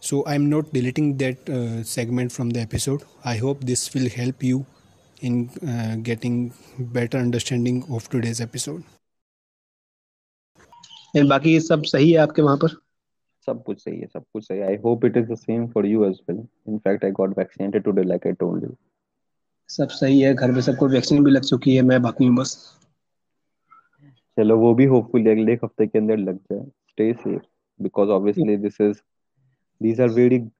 so 0.00 0.24
i'm 0.26 0.48
not 0.50 0.72
deleting 0.72 1.16
that 1.18 1.48
uh, 1.50 1.82
segment 1.82 2.32
from 2.32 2.50
the 2.50 2.60
episode. 2.60 3.02
I 3.24 3.36
hope 3.36 3.60
this 3.70 3.82
will 3.94 4.08
help 4.08 4.42
you 4.42 4.64
in 5.20 5.50
uh, 5.66 5.96
getting 6.08 6.52
better 6.96 7.18
understanding 7.18 7.82
of 7.90 8.08
today's 8.10 8.40
episode. 8.40 8.82
And 11.16 11.28
बाकी 11.28 11.58
सब 11.60 11.82
सही 11.90 12.10
है 12.10 12.18
आपके 12.18 12.42
वहाँ 12.42 12.56
पर? 12.56 12.68
सब 13.46 13.62
कुछ 13.64 13.82
सही 13.84 13.98
है 14.00 14.06
सब 14.06 14.24
कुछ 14.32 14.44
सही 14.46 14.58
है। 14.58 14.66
I 14.66 14.76
hope 14.84 15.04
it 15.04 15.16
is 15.16 15.26
the 15.32 15.34
same 15.38 15.66
for 15.72 15.86
you 15.86 16.04
as 16.04 16.18
well 16.30 16.38
in 16.68 16.78
fact 16.78 17.04
I 17.04 17.10
got 17.18 17.38
vaccinated 17.38 17.82
today 17.84 18.02
like 18.02 18.26
I 18.26 18.32
told 18.40 18.64
you 18.64 18.74
सब 19.68 19.88
सही 19.90 20.20
है 20.20 20.34
घर 20.34 20.50
में 20.52 20.60
सबको 20.62 20.88
वैक्सीन 20.88 21.24
भी 21.24 21.30
लग 21.30 21.44
चुकी 21.44 21.74
है 21.76 21.82
मैं 21.82 22.00
बाकी 22.02 22.26
हूँ 22.26 22.36
बस। 22.36 22.56
चलो 24.38 24.56
वो 24.58 24.74
भी 24.74 24.84
होपफुली 24.94 25.30
अगले 25.30 25.52
एक 25.52 25.64
हफ़्ते 25.64 25.86
के 25.86 25.98
अंदर 25.98 26.16
लग 26.18 26.36
जाए। 26.52 26.64
Stay 26.90 27.12
safe 27.12 27.42
because 27.80 28.10
obviously 28.10 28.56
this 28.56 28.80
is 28.80 28.96
these 29.80 30.00
are 30.00 30.08
very 30.08 30.50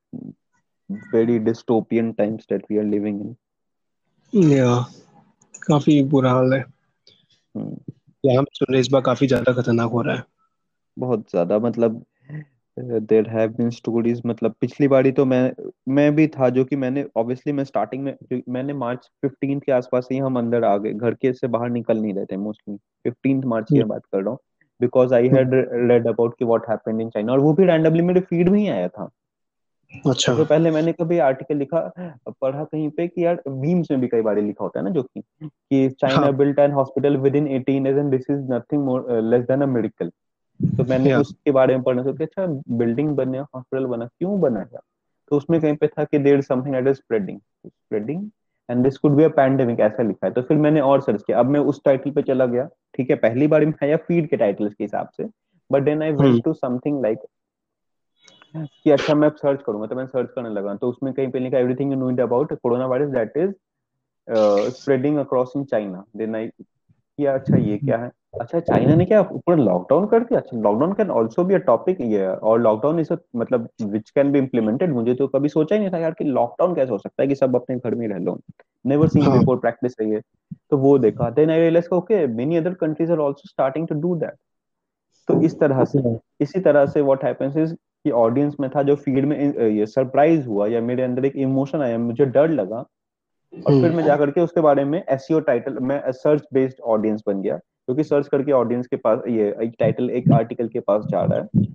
very 1.12 1.38
dystopian 1.40 2.16
times 2.16 2.46
that 2.48 2.62
we 2.70 2.78
are 2.78 2.84
living 2.84 3.20
in. 3.20 3.36
या 4.50 4.86
काफ़ी 5.66 6.02
बुरा 6.02 6.32
हाल 6.32 6.52
है। 6.54 6.64
Hmm. 7.56 7.74
पे 8.24 8.44
सुन 8.44 8.72
रहे 8.72 8.80
इस 8.80 8.88
बार 8.88 9.02
काफ़ी 9.02 9.26
ज़्यादा 9.26 9.52
खतरनाक 9.52 9.90
हो 9.90 10.02
रहा 10.02 10.16
है। 10.16 10.22
बहुत 10.98 11.30
ज़्यादा 11.30 11.58
मतलब 11.58 12.04
देर 12.78 13.28
हैव 13.28 13.50
बीन 13.50 13.70
स्टोरीज 13.70 14.22
मतलब 14.26 14.54
पिछली 14.60 14.88
बारी 14.88 15.12
तो 15.12 15.24
मैं 15.24 15.52
मैं 15.88 16.14
भी 16.14 16.26
था 16.26 16.48
जो 16.48 16.64
कि 16.64 16.76
मैंने 16.76 17.04
ऑब्वियसली 17.16 17.52
मैं 17.52 17.64
स्टार्टिंग 17.64 18.04
में 18.04 18.16
मैंने 18.48 18.72
मार्च 18.72 19.10
15 19.22 19.58
के 19.58 19.72
आसपास 19.72 20.08
ही 20.12 20.18
हम 20.18 20.38
अंदर 20.38 20.64
आ 20.64 20.76
गए 20.76 20.92
घर 20.92 21.14
के 21.14 21.32
से 21.32 21.46
बाहर 21.46 21.70
निकल 21.70 21.98
नहीं 21.98 22.14
रहे 22.14 22.26
थे 22.26 22.36
मोस्टली 22.36 22.76
15 23.10 23.46
मार्च 23.46 23.66
की 23.68 23.78
मैं 23.78 23.88
बात 23.88 24.02
कर 24.04 24.20
रहा 24.20 24.30
हूँ। 24.30 24.38
Because 24.80 25.14
I 25.14 25.28
had 25.28 25.50
read 25.72 26.06
about 26.06 26.34
कि 26.38 26.44
व्हाट 26.44 26.68
हैपेंड 26.68 27.00
इन 27.00 27.10
चाइना 27.10 27.32
और 27.32 27.40
वो 27.40 27.52
भी 27.52 27.64
रैंडमली 27.64 28.02
मेरे 28.02 28.20
फ़ीड 28.20 28.48
में 28.48 28.58
ही 28.58 28.68
आया 28.68 28.88
था। 28.88 29.10
अच्छा। 30.06 30.36
तो 30.36 30.44
पहले 30.44 30.70
मैंने 30.70 30.92
कभी 30.92 31.18
आर्टिकल 31.18 31.56
लिखा 31.56 31.92
पढ़ा 32.28 32.64
कहीं 32.64 32.90
पे 32.90 33.08
कि 33.08 33.24
यार 33.24 33.42
मीम्स 33.48 33.90
में 33.90 34.00
भी 34.00 34.08
कई 34.08 34.20
बार 34.20 34.38
लिखा 34.38 34.64
होता 34.64 34.80
है 34.80 34.84
ना 34.84 34.90
जो 34.90 35.02
कि 35.02 35.22
कि 35.44 35.88
China. 35.90 36.30
Built 36.30 36.58
an 36.58 36.72
hospital 36.72 37.16
within 37.36 37.48
18 37.58 37.84
days 37.84 37.98
and 37.98 38.10
this 38.10 38.30
is 38.30 38.38
nothing 38.38 38.84
more 38.84 39.20
less 39.22 39.44
than 39.44 39.60
a 39.60 39.66
miracle 39.66 40.10
तो 40.76 40.84
मैंने 40.84 41.14
उसके 41.14 41.50
बारे 41.50 41.74
में 41.74 41.82
पढ़ना 41.82 42.02
सोचा 42.02 42.24
अच्छा 42.24 42.46
बिल्डिंग 42.68 43.16
बने 43.16 43.38
हॉस्पिटल 43.38 43.86
बना 43.86 44.06
क्यों 44.06 44.40
बना 44.40 44.60
है 44.60 44.78
तो 45.28 45.36
उसमें 45.36 45.60
कहीं 45.60 45.76
पे 45.76 45.86
था 45.86 46.04
कि 46.04 46.18
there 46.18 46.40
something 46.40 46.74
that 46.74 46.86
is 46.86 46.96
spreading 46.96 47.40
spreading 47.66 48.30
and 48.70 48.82
this 48.84 48.98
could 48.98 49.12
be 49.12 49.24
a 49.24 49.28
pandemic 49.28 49.80
ऐसा 49.80 50.02
लिखा 50.02 50.26
है। 50.26 50.32
तो 50.32 50.42
फिर 50.42 50.56
मैंने 50.56 50.80
और 50.80 51.00
सर्च 51.00 51.22
किया। 51.22 51.38
अब 51.40 51.46
मैं 51.46 51.60
उस 51.60 51.80
टाइटल 51.84 52.10
पे 52.10 52.22
चला 52.22 52.46
गया। 52.46 52.68
ठीक 52.94 53.10
है 53.10 53.16
पहली 53.16 53.46
बार 53.46 53.64
में 53.66 53.72
आया 53.82 53.96
फ़ीड 53.96 54.28
के 54.28 54.36
टाइटल्स 54.36 54.74
के 54.74 54.84
हिसाब 54.84 55.08
से। 55.16 55.28
But 55.72 55.82
then 55.82 56.02
I 56.02 56.10
hmm. 56.10 56.22
Went 56.22 56.44
to 56.44 56.52
something 56.52 57.02
like 57.02 57.18
कि 58.56 58.90
अच्छा 58.90 59.14
मैं 59.14 59.28
सर्च 59.30 59.62
करूँगा। 59.66 59.86
तो 59.86 59.96
मैं 59.96 60.06
सर्च 60.06 60.30
करने 60.36 60.50
लगा। 60.50 60.74
तो 60.74 60.88
उसमें 60.88 61.12
कहीं 61.14 61.30
पे 61.30 61.38
लिखा 61.38 61.58
everything 61.58 61.92
you 61.92 61.98
know 61.98 62.22
about 62.22 62.52
corona 62.52 62.86
virus 62.86 63.10
that 63.10 63.36
is 63.36 63.52
spreading 64.74 65.16
across 65.16 65.52
in 65.56 65.64
China 65.64 66.04
then 66.16 66.34
I 66.36 66.48
किया 66.48 67.34
अच्छा 67.34 67.56
ये 67.56 67.78
क्या 67.78 67.98
है? 67.98 68.10
अच्छा 68.34 68.58
चाइना 68.60 68.94
ने 68.94 69.04
क्या 69.04 69.20
पूरा 69.22 69.56
लॉकडाउन 69.56 70.06
कर 70.06 70.20
दिया? 70.20 70.40
अच्छा 70.40 70.56
lockdown 70.60 70.92
can 70.94 71.10
also 71.10 71.44
be 71.44 71.54
a 71.54 71.58
topic 71.66 72.00
ये 72.00 72.26
और 72.26 72.60
लॉकडाउन 72.60 72.98
इज़ 73.00 73.12
मतलब 73.36 73.68
विच 73.82 74.10
कैन 74.10 74.32
बी 74.32 74.38
इम्प्लीमेंटेड 74.38 74.92
मुझे 74.92 75.14
तो 75.14 75.26
कभी 75.28 75.48
सोचा 75.48 75.74
ही 75.74 75.80
नहीं 75.80 75.90
था 75.92 75.98
यार 75.98 76.12
कि 76.18 76.24
लॉकडाउन 76.24 76.74
कैसे 76.74 76.90
हो 76.90 76.98
सकता 76.98 77.22
है 77.22 77.28
कि 77.28 77.34
सब 77.34 77.56
अपने 77.56 77.76
घर 77.76 77.94
में 77.94 78.06
रह 78.08 78.18
लो। 78.18 78.38
नेवर 78.84 79.08
सीन 79.08 79.30
बिफोर 79.30 79.56
प्रैक्टिस 79.58 79.94
है। 80.00 80.10
ये 80.10 80.20
तो 80.70 80.76
वो 80.78 80.96
देखा। 80.98 81.30
Then 81.30 81.50
I 81.50 81.60
realize 81.60 81.88
okay 81.94 82.26
many 82.26 82.56
other 82.56 82.74
countries 82.82 83.12
are 83.12 83.20
also 83.20 83.48
starting 83.48 83.86
to 83.88 83.94
do 84.00 84.14
that 84.16 84.34
तो 85.28 85.40
इस 85.42 85.58
तरह 85.60 85.84
से 85.84 86.16
इसी 86.40 86.60
तरह 86.60 86.86
से 86.86 87.00
व्हाट 87.02 87.24
हैपेंस 87.24 87.56
इज़ 87.56 87.74
कि 87.74 88.10
ऑडियंस 88.10 88.56
में 88.60 88.68
था 88.70 88.82
जो 88.82 88.94
फ़ीड 88.96 89.24
में 89.24 89.36
ये 89.70 89.86
सरप्राइज़ 89.86 90.46
हुआ 90.46 90.66
या 90.66 90.80
मेरे 90.82 91.02
अंदर 91.02 91.24
एक 91.24 91.36
इमोशन 91.38 91.82
आया 91.82 91.98
मुझे 91.98 92.24
डर 92.26 92.50
लगा। 92.50 92.84
और 93.52 93.80
फिर 93.80 93.90
मैं 93.92 94.04
जाकर 94.04 94.30
के 94.30 94.40
उसके 94.40 94.60
बारे 94.60 94.84
में 94.84 95.02
एसईओ 95.02 95.40
टाइटल 95.40 95.78
मैं 95.82 96.00
सर्च 96.12 96.42
बेस्ड 96.54 96.80
ऑडियंस 96.86 97.22
बन 97.26 97.40
गया। 97.42 97.58
क्योंकि 97.88 98.04
सर्च 98.04 98.26
करके 98.28 98.52
ऑडियंस 98.52 98.86
के 98.86 98.96
पास 98.98 99.20
ये 99.28 99.48
एक 99.62 99.74
टाइटल 99.78 100.10
एक 100.10 100.30
आर्टिकल 100.32 100.68
के 100.68 100.80
पास 100.80 101.04
जा 101.10 101.22
रहा 101.22 101.38
है। 101.38 101.66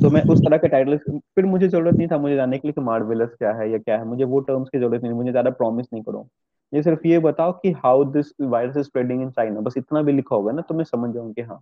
तो 0.00 0.10
मैं 0.10 0.22
उस 0.24 0.40
तरह 0.40 0.56
के 0.56 0.68
टाइटल 0.68 0.96
फिर 1.06 1.46
मुझे 1.46 1.68
ज़रूरत 1.68 1.94
नहीं 1.94 2.08
था 2.08 2.18
मुझे 2.18 2.36
जानने 2.36 2.58
के 2.58 2.68
लिए 2.68 2.72
कि 2.72 2.80
मार्वेलस 2.80 3.30
क्या 3.38 3.52
है 3.52 3.70
या 3.70 3.78
क्या 3.78 3.96
है। 3.98 4.04
मुझे 4.04 4.24
वो 4.24 4.40
टर्म्स 4.40 4.68
की 4.68 4.78
ज़रूरत 4.78 5.02
नहीं 5.02 5.12
मुझे 5.12 5.30
ज़्यादा 5.30 5.50
प्रॉमिस 5.52 5.86
नहीं 5.92 6.02
करो। 6.02 6.26
ये 6.72 6.82
सिर्फ़ 6.82 7.06
ये 7.06 7.18
बताओ 7.18 7.52
कि 7.52 7.70
how 7.84 8.04
this 8.12 8.32
virus 8.40 8.76
is 8.76 8.86
spreading 8.86 9.22
in 9.22 9.30
China 9.30 9.60
बस 9.60 9.74
इतना 9.78 10.02
भी 10.02 10.12
लिखा 10.12 10.36
होगा 10.36 10.52
ना 10.52 10.62
तो 10.62 10.74
मैं 10.74 10.84
समझ 10.84 11.12
जाऊँ 11.14 11.32
कि 11.32 11.42
हाँ 11.42 11.60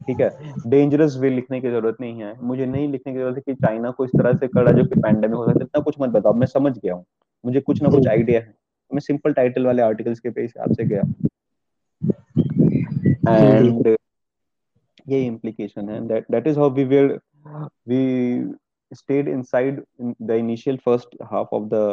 ठीक 0.00 0.20
है। 0.20 0.30
डेंजरस 0.66 1.16
वे 1.20 1.30
लिखने 1.30 1.60
की 1.60 1.70
ज़रूरत 1.70 1.96
नहीं 2.00 2.22
है। 2.22 2.34
मुझे 2.42 2.66
नहीं 2.66 2.88
लिखने 2.88 3.12
की 3.12 3.18
ज़रूरत 3.18 3.36
है 3.36 3.42
कि 3.46 3.54
चाइना 3.56 3.90
को 3.90 4.04
इस 4.04 4.10
तरह 4.10 4.32
से 4.32 4.48
करा 4.48 4.72
जो 4.72 4.84
कि 4.84 5.00
पैंडेमिक 5.00 5.36
हो 5.36 5.44
सकता 5.44 5.58
है 5.58 5.64
इतना 5.64 5.82
कुछ 5.82 5.94
मत 6.00 6.10
बताओ। 6.10 6.32
मैं 6.32 6.46
समझ 6.46 6.72
गया 6.78 6.94
हूँ। 6.94 7.04
मुझे 7.44 7.60
कुछ 7.60 7.82
ना 7.82 7.88
कुछ 7.88 8.08
आइडिया 8.08 8.40
है। 8.40 8.54
मैं 8.90 9.00
सिंपल 9.00 9.32
टाइटल 9.32 9.66
वाले 9.66 9.82
आर्टिकल्स 9.82 10.20
के 10.20 10.28
हिसाब 10.40 10.72
से 10.72 10.84
गया 10.84 11.02
एंड 13.23 13.87
ये 15.09 15.25
implication 15.29 15.89
है 15.89 15.99
that 16.07 16.25
that 16.35 16.47
is 16.51 16.57
how 16.57 16.67
we 16.79 16.85
were 16.85 17.19
we 17.85 18.01
stayed 18.93 19.27
inside 19.27 19.81
in 19.99 20.15
the 20.19 20.35
initial 20.35 20.77
first 20.87 21.15
half 21.31 21.47
of 21.59 21.69
the 21.69 21.83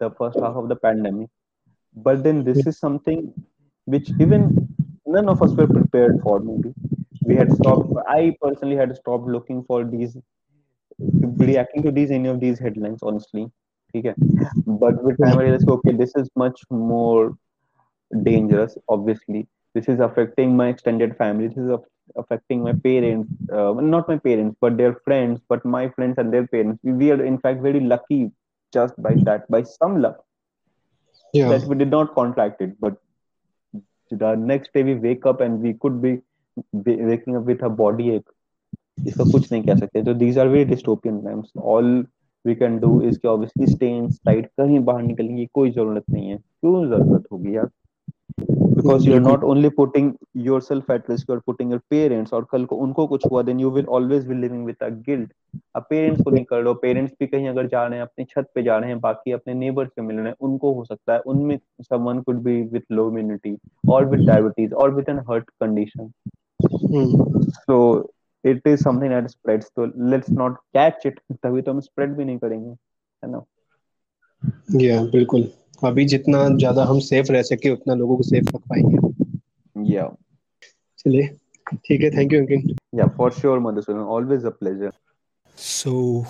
the 0.00 0.10
first 0.20 0.38
half 0.44 0.56
of 0.62 0.68
the 0.68 0.76
pandemic 0.76 1.30
but 2.06 2.22
then 2.22 2.44
this 2.44 2.66
is 2.66 2.78
something 2.78 3.32
which 3.94 4.10
even 4.26 4.46
none 5.06 5.28
of 5.28 5.42
us 5.42 5.52
were 5.60 5.66
prepared 5.66 6.20
for 6.22 6.40
maybe 6.40 6.72
we 7.24 7.36
had 7.36 7.52
stopped 7.52 7.92
i 8.14 8.36
personally 8.42 8.76
had 8.76 8.96
stopped 8.96 9.28
looking 9.36 9.62
for 9.64 9.84
these 9.84 10.16
reacting 11.52 11.82
to 11.82 11.92
these 11.98 12.10
any 12.10 12.28
of 12.28 12.40
these 12.40 12.58
headlines 12.58 13.02
honestly 13.02 13.46
okay 13.96 14.14
but 14.84 15.02
with 15.04 15.18
time 15.24 15.38
i 15.38 15.42
realized 15.42 15.68
okay 15.76 15.92
this 16.02 16.14
is 16.22 16.28
much 16.44 16.62
more 16.70 17.34
dangerous 18.30 18.76
obviously 18.88 19.46
this 19.78 19.88
is 19.88 20.00
affecting 20.00 20.56
my 20.56 20.68
extended 20.68 21.16
family 21.16 21.48
this 21.48 21.58
is 21.58 21.70
affecting 22.16 22.62
my 22.62 22.72
parents 22.86 23.28
uh, 23.52 23.72
not 23.94 24.08
my 24.08 24.18
parents 24.28 24.56
but 24.60 24.76
their 24.76 24.94
friends 25.06 25.40
but 25.48 25.64
my 25.64 25.88
friends 25.88 26.18
and 26.18 26.32
their 26.32 26.46
parents 26.46 26.78
we, 26.82 26.92
we 26.92 27.10
are 27.10 27.22
in 27.24 27.38
fact 27.38 27.62
very 27.62 27.80
lucky 27.80 28.30
just 28.72 29.00
by 29.06 29.14
that 29.28 29.48
by 29.50 29.62
some 29.62 30.00
luck 30.00 30.22
yeah. 31.32 31.48
that 31.48 31.64
we 31.64 31.76
did 31.76 31.90
not 31.90 32.14
contract 32.14 32.60
it 32.60 32.78
but 32.80 32.96
the 34.10 34.34
next 34.36 34.72
day 34.72 34.82
we 34.82 34.94
wake 34.94 35.26
up 35.26 35.40
and 35.40 35.60
we 35.60 35.72
could 35.74 36.00
be 36.02 36.20
waking 36.72 37.36
up 37.36 37.44
with 37.44 37.62
a 37.62 37.70
body 37.82 38.10
ache 38.16 38.30
इसका 39.08 39.24
कुछ 39.30 39.50
नहीं 39.52 39.62
कह 39.62 39.76
सकते 39.76 40.02
तो 40.02 40.12
these 40.14 40.38
are 40.38 40.48
very 40.48 40.64
dystopian 40.64 41.20
times 41.22 41.50
all 41.72 41.86
we 42.46 42.54
can 42.54 42.78
do 42.80 43.00
is 43.08 43.16
कि 43.16 43.28
obviously 43.28 43.66
stay 43.66 43.88
in 43.96 44.08
side 44.10 44.46
कहीं 44.60 44.78
बाहर 44.84 45.02
निकलने 45.02 45.36
की 45.36 45.46
कोई 45.54 45.70
जरूरत 45.70 46.04
नहीं 46.10 46.28
है 46.28 46.36
क्यों 46.36 46.88
जरूरत 46.90 47.24
होगी 47.32 47.56
यार 47.56 47.68
Because 48.79 49.05
you're 49.05 49.25
not 49.27 49.43
only 49.43 49.69
putting 49.69 50.09
yourself 50.47 50.89
at 50.95 51.09
risk 51.09 51.31
you're 51.31 51.43
putting 51.49 51.71
your 51.75 51.81
parents 51.93 52.33
और 52.33 52.47
कल 52.51 52.65
को 52.65 52.75
उनको 52.85 53.05
कुछ 53.07 53.25
हुआ 53.31 53.43
then 53.43 53.61
you 53.63 53.71
will 53.77 53.89
always 53.97 54.27
be 54.31 54.39
living 54.43 54.65
with 54.69 54.87
a 54.87 54.91
guilt 55.07 55.29
अब 55.75 55.85
पेरेंट्स 55.89 56.21
को 56.23 56.31
नहीं 56.31 56.43
कर 56.45 56.61
लो 56.63 56.73
पेरेंट्स 56.81 57.13
भी 57.19 57.27
कहीं 57.27 57.47
अगर 57.49 57.67
जा 57.67 57.85
रहे 57.85 57.99
हैं 57.99 58.05
अपनी 58.05 58.25
छत 58.25 58.49
पे 58.55 58.63
जा 58.63 58.77
रहे 58.77 58.89
हैं 58.89 58.99
बाकी 58.99 59.31
अपने 59.31 59.53
नेबर 59.53 59.87
से 59.87 60.01
मिल 60.01 60.15
रहे 60.15 60.27
हैं 60.27 60.35
उनको 60.47 60.73
हो 60.73 60.83
सकता 60.85 61.13
है 61.13 61.19
उनमें 61.33 61.57
someone 61.93 62.21
could 62.23 62.43
be 62.47 62.55
with 62.73 62.85
low 62.99 63.07
immunity 63.11 63.53
or 63.95 64.01
with 64.13 64.25
diabetes 64.27 64.75
or 64.83 64.89
with 64.97 65.09
an 65.13 65.21
heart 65.29 65.49
condition 65.63 66.11
hmm. 66.93 67.41
so 67.67 67.79
it 68.43 68.69
is 68.73 68.83
something 68.87 69.15
that 69.15 69.31
spreads 69.31 69.71
so 69.75 69.91
let's 70.13 70.35
not 70.41 70.59
catch 70.77 71.09
it 71.11 71.19
तभी 71.43 71.61
तो 71.61 71.71
हम 71.71 71.79
spread 71.81 72.15
भी 72.17 72.25
नहीं 72.25 72.37
करेंगे 72.37 72.69
है 73.23 73.31
ना 73.31 73.43
या 74.81 75.01
बिल्कुल। 75.11 75.49
अभी 75.83 76.05
जितना 76.05 76.47
ज़्यादा 76.49 76.83
हम 76.85 76.99
सेफ़ 77.01 77.31
रह 77.31 77.41
सके 77.43 77.69
उतना 77.69 77.93
लोगों 77.95 78.17
को 78.17 78.23
सेफ़ 78.23 78.49
रख 78.55 78.61
पाएँगे। 78.69 79.93
या 79.95 80.09
चलिए 80.99 81.27
ठीक 81.75 82.01
है 82.01 82.09
thank 82.11 82.33
you 82.33 82.39
Ankit 82.39 82.75
yeah 82.95 83.05
for 83.17 83.31
sure 83.31 83.59
Madhusudan 83.59 83.99
always 84.15 84.45
a 84.45 84.49
pleasure 84.59 84.91
so 85.57 86.25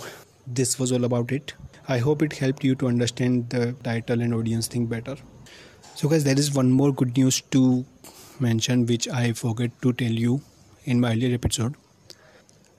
this 0.49 0.79
was 0.81 0.93
all 0.93 1.03
about 1.03 1.33
it 1.33 1.51
I 1.89 1.99
hope 1.99 2.23
it 2.23 2.33
helped 2.41 2.65
you 2.65 2.75
to 2.75 2.87
understand 2.87 3.43
the 3.45 3.75
title 3.85 4.21
and 4.21 4.33
audience 4.33 4.73
think 4.75 4.89
better 4.89 5.23
so 5.95 6.09
guys 6.09 6.23
there 6.23 6.39
is 6.39 6.51
one 6.57 6.71
more 6.71 6.91
good 6.93 7.09
news 7.09 7.41
to 7.51 7.63
mention 8.41 8.83
which 8.85 9.09
I 9.11 9.31
forget 9.33 9.71
to 9.81 9.91
tell 10.01 10.19
you 10.19 10.39
in 10.87 10.99
my 10.99 11.11
earlier 11.11 11.33
episode 11.33 11.73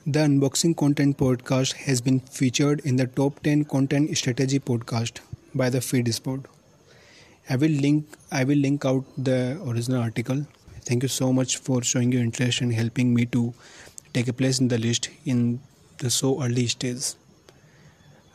the 0.07 0.21
unboxing 0.21 0.77
content 0.77 1.17
podcast 1.19 1.75
has 1.75 2.01
been 2.01 2.21
featured 2.21 2.81
in 2.81 2.97
the 2.97 3.07
top 3.07 3.43
10 3.43 3.65
content 3.65 4.17
strategy 4.17 4.59
podcast 4.59 5.21
by 5.55 5.69
the 5.71 5.79
feedspot 5.79 6.45
I 7.49 7.57
will 7.57 7.77
link 7.85 8.07
I 8.31 8.45
will 8.45 8.59
link 8.59 8.85
out 8.85 9.05
the 9.19 9.61
original 9.67 10.01
article. 10.03 10.47
Thank 10.83 11.03
you 11.03 11.09
so 11.09 11.33
much 11.33 11.57
for 11.59 11.83
showing 11.83 12.13
your 12.13 12.23
interest 12.23 12.61
and 12.61 12.73
helping 12.73 13.13
me 13.15 13.27
to 13.27 13.53
take 14.15 14.29
a 14.29 14.33
place 14.33 14.61
in 14.61 14.69
the 14.69 14.79
list 14.79 15.11
in 15.25 15.61
the 15.99 16.11
so 16.11 16.43
early 16.43 16.67
stage. 16.69 17.15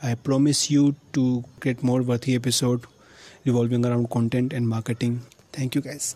I 0.03 0.15
promise 0.15 0.69
you 0.69 0.95
to 1.13 1.43
create 1.59 1.83
more 1.83 2.01
worthy 2.01 2.35
episode 2.35 2.85
revolving 3.45 3.85
around 3.85 4.09
content 4.09 4.53
and 4.53 4.67
marketing. 4.67 5.21
Thank 5.53 5.75
you 5.75 5.81
guys. 5.81 6.15